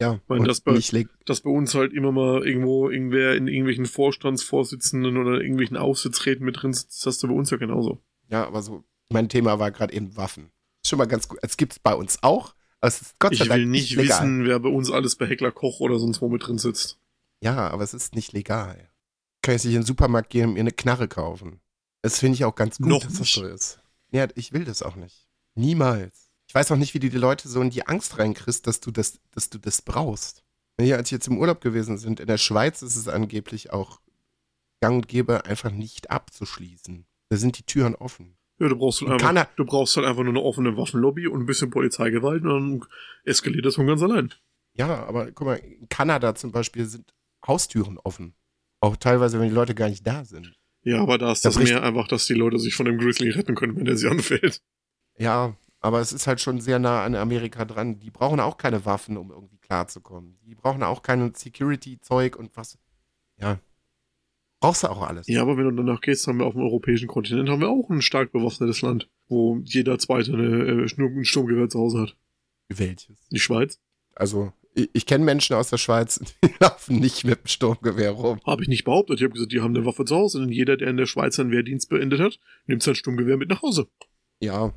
[0.00, 0.20] Ja.
[0.26, 0.78] Weil das bei,
[1.24, 6.60] dass bei uns halt immer mal irgendwo irgendwer in irgendwelchen Vorstandsvorsitzenden oder irgendwelchen Aufsichtsräten mit
[6.60, 8.02] drin sitzt, das hast du bei uns ja genauso.
[8.28, 10.50] Ja, aber so, mein Thema war gerade eben Waffen.
[10.82, 11.38] Ist schon mal ganz gut.
[11.42, 14.08] Es gibt es bei uns auch, es ist Gott sei ich Dank will nicht, nicht
[14.08, 16.98] wissen, wer bei uns alles bei Heckler Koch oder sonst wo mit drin sitzt.
[17.42, 18.90] Ja, aber es ist nicht legal.
[19.42, 21.60] Kann ich sich in den Supermarkt gehen und mir eine Knarre kaufen.
[22.02, 23.36] Das finde ich auch ganz gut, Noch dass nicht.
[23.36, 23.80] das so ist.
[24.10, 25.28] Ja, ich will das auch nicht.
[25.54, 26.30] Niemals.
[26.48, 28.90] Ich weiß auch nicht, wie du die Leute so in die Angst reinkriegst, dass du
[28.90, 30.44] das, dass du das brauchst.
[30.80, 34.00] Hier, als ich jetzt im Urlaub gewesen sind, in der Schweiz ist es angeblich auch
[34.80, 37.06] gang und gäbe, einfach nicht abzuschließen.
[37.28, 38.36] Da sind die Türen offen.
[38.58, 41.46] Ja, du brauchst, halt einfach, du brauchst halt einfach nur eine offene Waffenlobby und ein
[41.46, 42.88] bisschen Polizeigewalt und dann
[43.24, 44.32] eskaliert das von ganz allein.
[44.72, 47.14] Ja, aber guck mal, in Kanada zum Beispiel sind
[47.46, 48.34] Haustüren offen.
[48.80, 50.54] Auch teilweise, wenn die Leute gar nicht da sind.
[50.82, 53.30] Ja, aber da ist das, das mehr einfach, dass die Leute sich von dem Grizzly
[53.30, 54.62] retten können, wenn der sie anfällt.
[55.18, 57.98] Ja, aber es ist halt schon sehr nah an Amerika dran.
[57.98, 60.38] Die brauchen auch keine Waffen, um irgendwie klarzukommen.
[60.42, 62.78] Die brauchen auch kein Security-Zeug und was.
[63.38, 63.58] Ja,
[64.60, 65.26] Brauchst du auch alles.
[65.26, 67.90] Ja, aber wenn du danach gehst, haben wir auf dem europäischen Kontinent haben wir auch
[67.90, 72.16] ein stark bewaffnetes Land, wo jeder Zweite eine, äh, ein Sturmgewehr zu Hause hat.
[72.68, 73.12] Welches?
[73.30, 73.80] Die Schweiz.
[74.14, 78.40] Also, ich, ich kenne Menschen aus der Schweiz, die laufen nicht mit dem Sturmgewehr rum.
[78.46, 79.18] Habe ich nicht behauptet.
[79.18, 80.40] Ich habe gesagt, die haben eine Waffe zu Hause.
[80.40, 83.62] Denn jeder, der in der Schweiz seinen Wehrdienst beendet hat, nimmt sein Sturmgewehr mit nach
[83.62, 83.88] Hause.
[84.40, 84.72] Ja.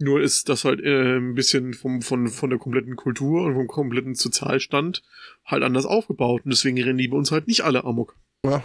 [0.00, 3.66] Nur ist das halt äh, ein bisschen vom, von, von der kompletten Kultur und vom
[3.66, 5.02] kompletten Sozialstand
[5.44, 6.42] halt anders aufgebaut.
[6.44, 8.16] Und deswegen rennen die bei uns halt nicht alle amok.
[8.44, 8.62] Ja,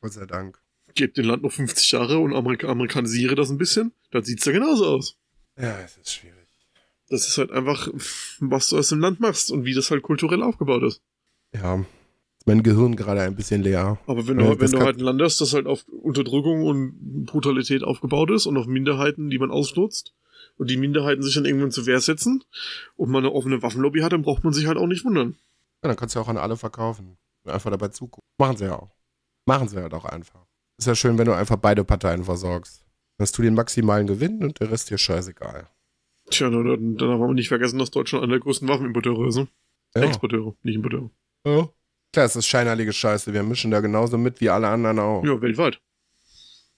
[0.00, 0.60] Gott sei Dank.
[0.94, 4.52] Gebt dem Land noch 50 Jahre und Amerika amerikanisiere das ein bisschen, dann sieht's ja
[4.52, 5.16] genauso aus.
[5.56, 6.48] Ja, es ist schwierig.
[7.08, 7.88] Das ist halt einfach,
[8.40, 11.02] was du aus dem Land machst und wie das halt kulturell aufgebaut ist.
[11.52, 11.84] Ja,
[12.44, 13.98] mein Gehirn gerade ein bisschen leer.
[14.06, 17.24] Aber wenn du, ja, wenn du halt ein Land hast, das halt auf Unterdrückung und
[17.26, 20.14] Brutalität aufgebaut ist und auf Minderheiten, die man ausnutzt
[20.56, 22.44] und die Minderheiten sich dann irgendwann zur Wehr setzen
[22.96, 25.36] und man eine offene Waffenlobby hat, dann braucht man sich halt auch nicht wundern.
[25.82, 27.18] Ja, dann kannst du auch an alle verkaufen.
[27.44, 28.26] Einfach dabei zugucken.
[28.38, 28.97] Machen sie ja auch.
[29.48, 30.44] Machen sie halt auch einfach.
[30.76, 32.84] Ist ja schön, wenn du einfach beide Parteien versorgst.
[33.16, 35.66] Dann hast du den maximalen Gewinn und der Rest dir scheißegal.
[36.28, 39.36] Tja, dann, dann darf man nicht vergessen, dass Deutschland einer der größten Waffenimporteure ist.
[39.36, 39.48] Ne?
[39.96, 40.02] Ja.
[40.02, 41.10] Exporteure, nicht Importeure.
[41.46, 41.66] Ja.
[42.12, 43.32] Klar, es ist scheinheilige Scheiße.
[43.32, 45.24] Wir mischen da genauso mit wie alle anderen auch.
[45.24, 45.80] Ja, weltweit.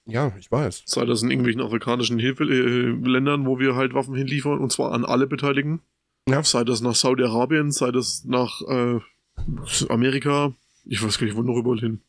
[0.06, 0.84] Ja, ich weiß.
[0.86, 5.04] Sei das in irgendwelchen afrikanischen Hilfeländern, äh, wo wir halt Waffen hinliefern, und zwar an
[5.04, 5.80] alle Beteiligten.
[6.28, 6.44] Ja.
[6.44, 9.00] Sei das nach Saudi-Arabien, sei das nach äh,
[9.88, 10.54] Amerika.
[10.84, 12.00] Ich weiß gar nicht, wo noch überall hin.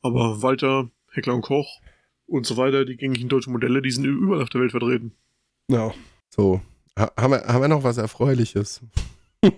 [0.00, 1.80] Aber Walter, Heckler und Koch
[2.26, 5.12] und so weiter, die gängigen deutschen Modelle, die sind überall auf der Welt vertreten.
[5.70, 5.92] Ja,
[6.28, 6.60] so.
[6.98, 8.80] Ha haben, wir, haben wir noch was Erfreuliches?
[9.42, 9.50] so,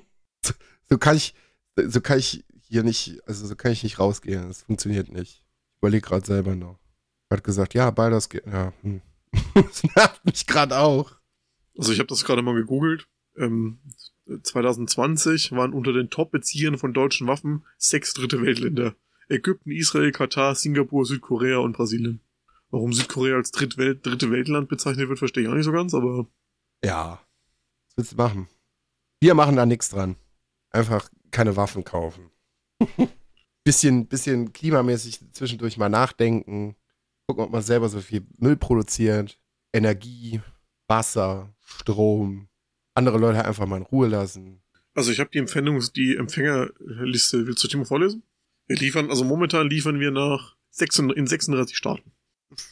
[0.89, 1.35] so, kann ich,
[1.77, 4.49] so kann ich hier nicht, also so kann ich nicht rausgehen.
[4.49, 5.43] Das funktioniert nicht.
[5.43, 6.79] Ich überlege gerade selber noch.
[7.31, 8.47] Hat gesagt, ja, Baldur's geht.
[8.47, 9.03] Ja, hm.
[9.55, 11.13] das nervt mich gerade auch.
[11.77, 13.09] Also ich habe das gerade mal gegoogelt.
[13.37, 13.79] Ähm,
[14.43, 18.95] 2020 waren unter den Top-Beziehern von deutschen Waffen sechs dritte Weltländer.
[19.31, 22.21] Ägypten, Israel, Katar, Singapur, Südkorea und Brasilien.
[22.71, 26.27] Warum Südkorea als Drittwelt, dritte Weltland bezeichnet wird, verstehe ich auch nicht so ganz, aber.
[26.85, 27.21] Ja.
[27.87, 28.49] Was willst du machen?
[29.21, 30.17] Wir machen da nichts dran.
[30.71, 32.31] Einfach keine Waffen kaufen.
[33.65, 36.77] bisschen, bisschen klimamäßig zwischendurch mal nachdenken.
[37.27, 39.39] Gucken, ob man selber so viel Müll produziert.
[39.73, 40.41] Energie,
[40.89, 42.49] Wasser, Strom.
[42.95, 44.63] Andere Leute einfach mal in Ruhe lassen.
[44.95, 45.45] Also ich habe die
[45.93, 48.23] die Empfängerliste, willst du mal vorlesen?
[48.71, 52.13] Wir liefern, also momentan liefern wir nach 36, in 36 Staaten.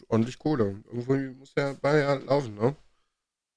[0.06, 0.84] Ordentlich Kohle.
[0.92, 2.76] Irgendwie muss ja bei ja laufen, ne?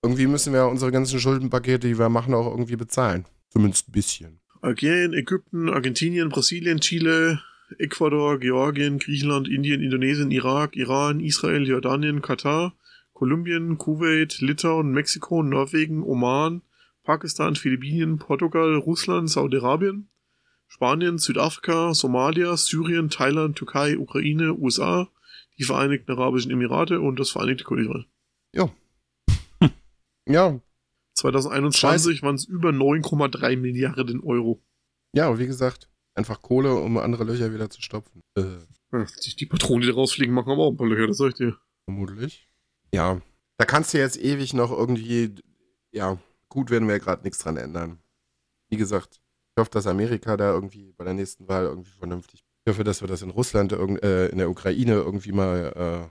[0.01, 3.25] Irgendwie müssen wir unsere ganzen Schuldenpakete, die wir machen, auch irgendwie bezahlen.
[3.49, 4.39] Zumindest ein bisschen.
[4.59, 7.43] Algerien, Ägypten, Argentinien, Brasilien, Chile,
[7.77, 12.73] Ecuador, Georgien, Griechenland, Indien, Indonesien, Irak, Iran, Israel, Jordanien, Katar,
[13.13, 16.63] Kolumbien, Kuwait, Litauen, Mexiko, Norwegen, Oman,
[17.03, 20.09] Pakistan, Philippinen, Portugal, Russland, Saudi-Arabien,
[20.72, 25.09] Spanien, Südafrika, Somalia, Syrien, Thailand, Türkei, Ukraine, USA,
[25.57, 28.07] die Vereinigten Arabischen Emirate und das Vereinigte Königreich.
[28.55, 28.69] Ja.
[30.26, 30.61] ja.
[31.15, 34.63] 2021 waren es über 9,3 Milliarden Euro.
[35.13, 38.22] Ja, wie gesagt, einfach Kohle, um andere Löcher wieder zu stopfen.
[38.38, 38.43] Äh.
[38.93, 41.32] Ja, die, die Patronen, die da rausfliegen, machen aber auch ein paar Löcher, das sag
[41.32, 41.57] ich dir.
[41.84, 42.47] Vermutlich.
[42.93, 43.22] Ja.
[43.57, 45.36] Da kannst du jetzt ewig noch irgendwie,
[45.91, 46.17] ja,
[46.47, 47.99] gut werden wir ja gerade nichts dran ändern.
[48.69, 49.22] Wie gesagt,
[49.56, 52.43] ich hoffe, dass Amerika da irgendwie bei der nächsten Wahl irgendwie vernünftig.
[52.66, 56.10] Ich hoffe, dass wir das in Russland, äh, in der Ukraine irgendwie mal äh,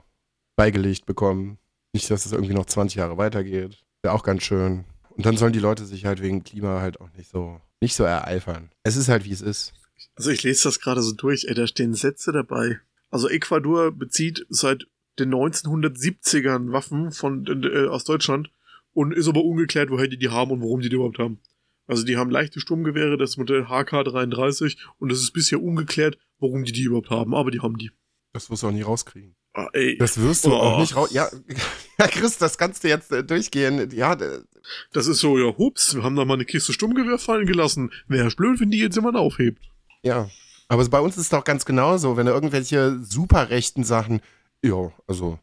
[0.55, 1.57] beigelegt bekommen.
[1.93, 3.83] Nicht, dass es irgendwie noch 20 Jahre weitergeht.
[4.03, 4.85] Wäre auch ganz schön.
[5.09, 8.03] Und dann sollen die Leute sich halt wegen Klima halt auch nicht so, nicht so
[8.03, 8.69] ereifern.
[8.83, 9.73] Es ist halt, wie es ist.
[10.15, 12.79] Also ich lese das gerade so durch, ey, da stehen Sätze dabei.
[13.09, 14.87] Also Ecuador bezieht seit
[15.19, 18.49] den 1970ern Waffen von, äh, aus Deutschland
[18.93, 21.39] und ist aber ungeklärt, woher die die haben und warum die die überhaupt haben.
[21.91, 26.71] Also die haben leichte Sturmgewehre, das Modell HK33 und es ist bisher ungeklärt, warum die
[26.71, 27.91] die überhaupt haben, aber die haben die.
[28.31, 29.35] Das wirst du auch nie rauskriegen.
[29.53, 29.67] Ah.
[29.99, 30.55] Das wirst du oh.
[30.55, 31.11] auch nicht raus.
[31.11, 31.29] Ja,
[31.99, 33.91] ja, Chris, das kannst du jetzt äh, durchgehen.
[33.91, 34.15] Ja,
[34.93, 37.91] Das ist so, ja, hups, wir haben da mal eine Kiste Stummgewehr fallen gelassen.
[38.07, 39.61] Wäre blöd, wenn die jetzt jemand aufhebt.
[40.01, 40.29] Ja.
[40.69, 44.21] Aber bei uns ist es doch ganz genauso, wenn da irgendwelche super rechten Sachen,
[44.63, 45.39] ja, also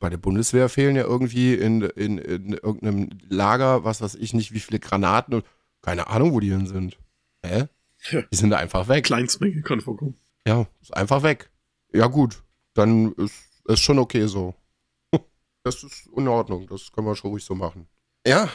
[0.00, 4.52] bei der Bundeswehr fehlen ja irgendwie in, in, in irgendeinem Lager, was weiß ich nicht,
[4.52, 5.44] wie viele Granaten und
[5.86, 6.98] keine Ahnung, wo die hin sind.
[7.44, 7.68] Hä?
[8.10, 8.22] Ja.
[8.22, 9.04] Die sind einfach weg.
[9.04, 10.18] Kleinstmenge kann vorkommen.
[10.44, 11.48] Ja, ist einfach weg.
[11.92, 12.42] Ja, gut.
[12.74, 14.54] Dann ist es schon okay so.
[15.62, 16.66] Das ist in Ordnung.
[16.66, 17.86] Das können wir schon ruhig so machen.
[18.26, 18.48] Ja.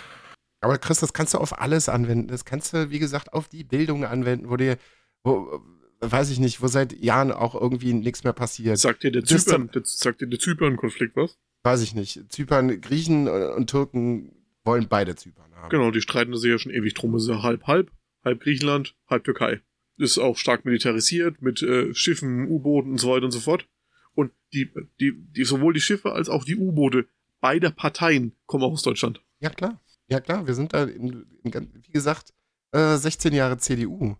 [0.59, 2.27] Aber Chris, das kannst du auf alles anwenden.
[2.27, 4.77] Das kannst du, wie gesagt, auf die Bildung anwenden, wo dir,
[5.23, 5.61] wo,
[6.01, 8.77] weiß ich nicht, wo seit Jahren auch irgendwie nichts mehr passiert.
[8.77, 11.37] Sagt dir der Zypern, der, sagt dir der Zypern-Konflikt was?
[11.63, 12.31] Weiß ich nicht.
[12.31, 15.69] Zypern, Griechen und Türken wollen beide Zypern haben.
[15.69, 17.15] Genau, die streiten sich ja schon ewig drum.
[17.15, 17.91] Es ist ja halb, halb.
[18.23, 19.61] Halb Griechenland, halb Türkei.
[19.97, 23.67] Ist auch stark militarisiert mit äh, Schiffen, U-Booten und so weiter und so fort.
[24.13, 27.07] Und die, die, die, sowohl die Schiffe als auch die U-Boote
[27.39, 29.23] beider Parteien kommen auch aus Deutschland.
[29.39, 29.81] Ja, klar.
[30.07, 30.45] Ja, klar.
[30.45, 32.33] Wir sind da, in, in, wie gesagt,
[32.71, 34.15] äh, 16 Jahre CDU.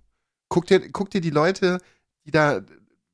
[0.49, 1.79] Guck dir, guck dir die Leute,
[2.25, 2.63] die da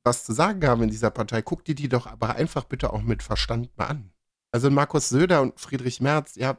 [0.04, 3.02] was zu sagen haben in dieser Partei, guck dir die doch aber einfach bitte auch
[3.02, 4.10] mit Verstand mal an.
[4.50, 6.58] Also Markus Söder und Friedrich Merz, ja,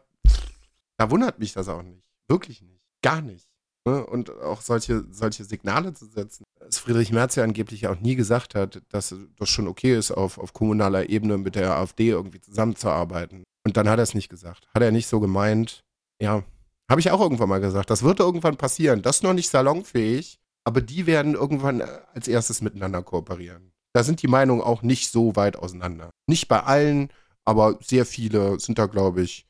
[1.00, 2.04] da wundert mich das auch nicht.
[2.28, 2.82] Wirklich nicht.
[3.02, 3.48] Gar nicht.
[3.88, 4.06] Ne?
[4.06, 6.44] Und auch solche, solche Signale zu setzen.
[6.60, 10.38] Dass Friedrich Merz ja angeblich auch nie gesagt hat, dass das schon okay ist, auf,
[10.38, 13.44] auf kommunaler Ebene mit der AfD irgendwie zusammenzuarbeiten.
[13.66, 14.68] Und dann hat er es nicht gesagt.
[14.74, 15.86] Hat er nicht so gemeint.
[16.22, 16.44] Ja,
[16.90, 17.90] habe ich auch irgendwann mal gesagt.
[17.90, 19.02] Das wird irgendwann passieren.
[19.02, 23.72] Das ist noch nicht salonfähig, aber die werden irgendwann äh, als erstes miteinander kooperieren.
[23.94, 26.10] Da sind die Meinungen auch nicht so weit auseinander.
[26.28, 27.10] Nicht bei allen,
[27.46, 29.49] aber sehr viele sind da, glaube ich,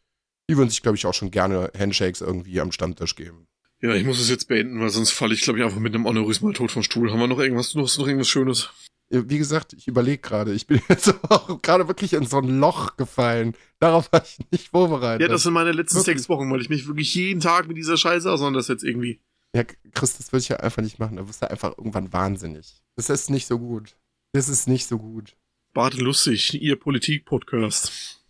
[0.50, 3.48] die würden sich, glaube ich, auch schon gerne Handshakes irgendwie am Stammtisch geben.
[3.82, 6.08] Ja, ich muss es jetzt beenden, weil sonst falle ich, glaube ich, einfach mit einem
[6.08, 7.12] Aneurysma tot vom Stuhl.
[7.12, 8.72] Haben wir noch irgendwas, noch, noch irgendwas Schönes?
[9.10, 10.52] Wie gesagt, ich überlege gerade.
[10.54, 13.56] Ich bin jetzt auch gerade wirklich in so ein Loch gefallen.
[13.80, 15.22] Darauf war ich nicht vorbereitet.
[15.22, 16.18] Ja, das sind meine letzten wirklich?
[16.18, 19.22] sechs Wochen, weil ich mich wirklich jeden Tag mit dieser Scheiße auseinandersetze irgendwie.
[19.56, 21.18] Ja, Chris, das würde ich ja einfach nicht machen.
[21.18, 22.82] Da wirst du einfach irgendwann wahnsinnig.
[22.96, 23.96] Das ist nicht so gut.
[24.34, 25.36] Das ist nicht so gut.
[25.74, 28.24] Bart lustig, ihr Politik-Podcast.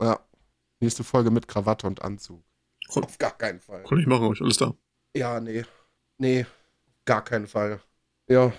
[0.00, 0.20] Ja.
[0.80, 2.42] Nächste Folge mit Krawatte und Anzug.
[2.88, 3.84] Auf gar keinen Fall.
[3.84, 4.74] Kann ich machen, euch alles da.
[5.14, 5.64] Ja, nee.
[6.18, 6.46] Nee,
[7.04, 7.80] gar keinen Fall.
[8.28, 8.52] Ja.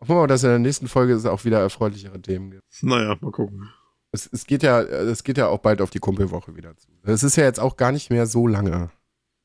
[0.00, 2.64] Hoffen wir mal, dass in der nächsten Folge es auch wieder erfreulichere Themen gibt.
[2.82, 3.70] Naja, mal gucken.
[4.10, 6.88] Es, es, geht ja, es geht ja auch bald auf die Kumpelwoche wieder zu.
[7.04, 8.90] Es ist ja jetzt auch gar nicht mehr so lange.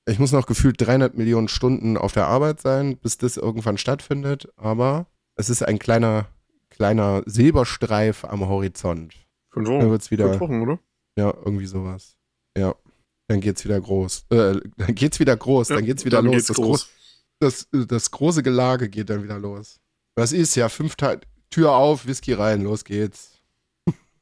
[0.06, 4.50] Ich muss noch gefühlt 300 Millionen Stunden auf der Arbeit sein, bis das irgendwann stattfindet.
[4.58, 5.06] Aber
[5.36, 6.28] es ist ein kleiner,
[6.70, 9.14] kleiner Silberstreif am Horizont.
[9.52, 9.80] Fünf Wochen.
[9.80, 10.80] Dann wird's wieder, Fünf Wochen, oder?
[11.18, 12.17] Ja, irgendwie sowas.
[12.58, 12.76] Ja.
[13.28, 14.26] Dann geht's wieder groß.
[14.30, 16.34] Äh, dann geht's wieder groß, ja, dann geht's wieder los.
[16.34, 16.90] Geht's das, groß.
[17.40, 19.80] das, das, große Gelage geht dann wieder los.
[20.16, 20.70] Was ist ja?
[20.70, 23.34] Fünf Teil, Tür auf, Whisky rein, los geht's.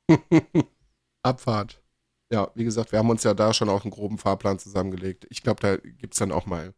[1.24, 1.82] Abfahrt.
[2.32, 5.28] Ja, wie gesagt, wir haben uns ja da schon auch einen groben Fahrplan zusammengelegt.
[5.30, 6.74] Ich glaube, da gibt's dann auch mal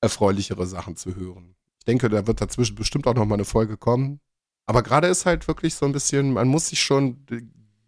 [0.00, 1.54] erfreulichere Sachen zu hören.
[1.78, 4.20] Ich denke, da wird dazwischen bestimmt auch noch mal eine Folge kommen.
[4.66, 7.24] Aber gerade ist halt wirklich so ein bisschen, man muss sich schon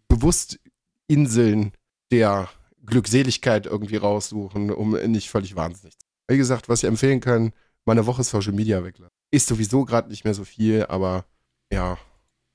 [0.07, 0.59] bewusst
[1.07, 1.73] Inseln
[2.11, 2.49] der
[2.87, 6.35] Glückseligkeit irgendwie raussuchen, um nicht völlig wahnsinnig zu sein.
[6.35, 7.53] Wie gesagt, was ich empfehlen kann,
[7.85, 9.13] meine Woche Social Media weglassen.
[9.31, 11.25] Ist sowieso gerade nicht mehr so viel, aber
[11.71, 11.97] ja,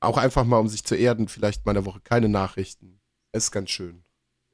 [0.00, 3.00] auch einfach mal, um sich zu erden, vielleicht mal eine Woche keine Nachrichten.
[3.32, 4.04] ist ganz schön.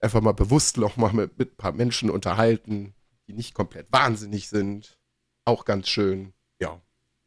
[0.01, 2.95] Einfach mal bewusst noch mal mit, mit ein paar Menschen unterhalten,
[3.27, 4.99] die nicht komplett wahnsinnig sind.
[5.45, 6.33] Auch ganz schön.
[6.61, 6.81] Ja,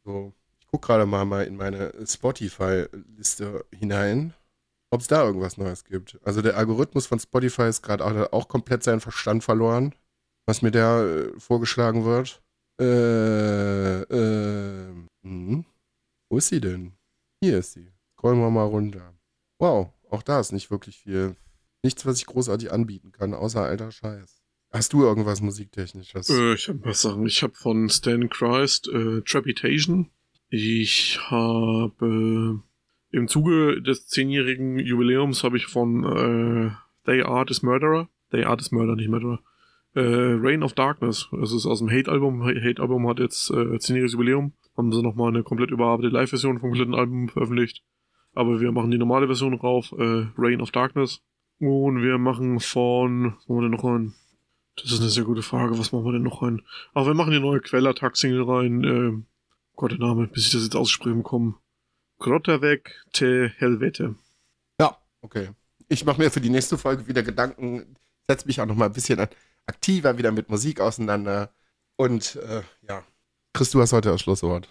[0.04, 0.32] so.
[0.60, 4.32] Ich gucke gerade mal, mal in meine Spotify-Liste hinein
[4.92, 6.18] ob es da irgendwas Neues gibt.
[6.22, 9.94] Also der Algorithmus von Spotify ist gerade auch, auch, komplett seinen Verstand verloren,
[10.46, 12.42] was mir da äh, vorgeschlagen wird.
[12.78, 15.64] Äh, äh, mh.
[16.28, 16.92] Wo ist sie denn?
[17.42, 17.90] Hier ist sie.
[18.12, 19.14] Scrollen wir mal runter.
[19.58, 21.36] Wow, auch da ist nicht wirklich viel.
[21.82, 24.42] Nichts, was ich großartig anbieten kann, außer alter Scheiß.
[24.72, 26.28] Hast du irgendwas musiktechnisches?
[26.28, 27.26] Äh, ich habe was sagen.
[27.26, 30.10] Ich habe von Stan Christ äh, Trepitation.
[30.50, 32.62] Ich habe
[33.12, 36.70] im Zuge des zehnjährigen Jubiläums habe ich von äh,
[37.04, 39.40] They Are This Murderer, They Are This Murder, nicht Murderer,
[39.94, 44.54] äh, Reign of Darkness, das ist aus dem Hate-Album, Hate-Album hat jetzt äh, zehnjähriges Jubiläum,
[44.76, 47.84] haben sie nochmal eine komplett überarbeitete Live-Version vom kompletten Album veröffentlicht,
[48.34, 51.22] aber wir machen die normale Version rauf, äh, Reign of Darkness,
[51.58, 54.14] und wir machen von, was machen wir denn noch rein?
[54.76, 56.62] Das ist eine sehr gute Frage, was machen wir denn noch rein?
[56.94, 59.22] Aber wir machen die neue Quellattack-Single rein, äh,
[59.76, 61.54] Gott, der Name, bis ich das jetzt aussprechen bekomme.
[62.22, 64.14] Grotterweg te Helvete.
[64.80, 65.50] Ja, okay.
[65.88, 67.96] Ich mache mir für die nächste Folge wieder Gedanken,
[68.28, 69.26] setze mich auch noch mal ein bisschen
[69.66, 71.52] aktiver wieder mit Musik auseinander.
[71.96, 73.04] Und äh, ja,
[73.52, 74.68] Chris, du hast heute das Schlusswort.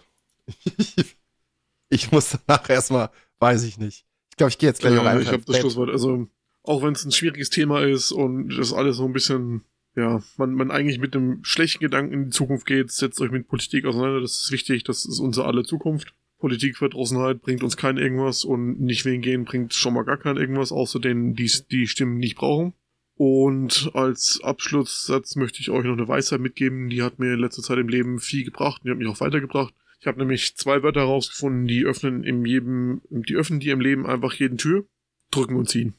[1.89, 4.05] ich muss danach erstmal, weiß ich nicht.
[4.29, 5.21] Ich glaube, ich gehe jetzt gleich ja, einfach.
[5.21, 5.89] Ich habe das Schlusswort.
[5.89, 6.27] Also,
[6.63, 9.65] auch wenn es ein schwieriges Thema ist und das alles so ein bisschen
[9.97, 13.49] ja, man, man eigentlich mit einem schlechten Gedanken in die Zukunft geht, setzt euch mit
[13.49, 16.13] Politik auseinander, das ist wichtig, das ist unsere alle Zukunft.
[16.41, 20.71] Politikverdrossenheit bringt uns kein irgendwas und nicht wählen gehen bringt schon mal gar kein irgendwas,
[20.71, 22.73] außer denen, die die Stimmen nicht brauchen.
[23.15, 27.61] Und als Abschlusssatz möchte ich euch noch eine Weisheit mitgeben, die hat mir in letzter
[27.61, 29.73] Zeit im Leben viel gebracht und die hat mich auch weitergebracht.
[29.99, 34.07] Ich habe nämlich zwei Wörter herausgefunden, die öffnen im jedem, die öffnen dir im Leben
[34.07, 34.85] einfach jeden Tür,
[35.29, 35.93] drücken und ziehen.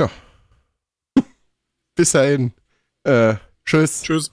[0.00, 0.10] Ja.
[1.94, 2.52] Bis dahin.
[3.02, 3.34] Äh,
[3.66, 4.02] tschüss.
[4.02, 4.32] Tschüss.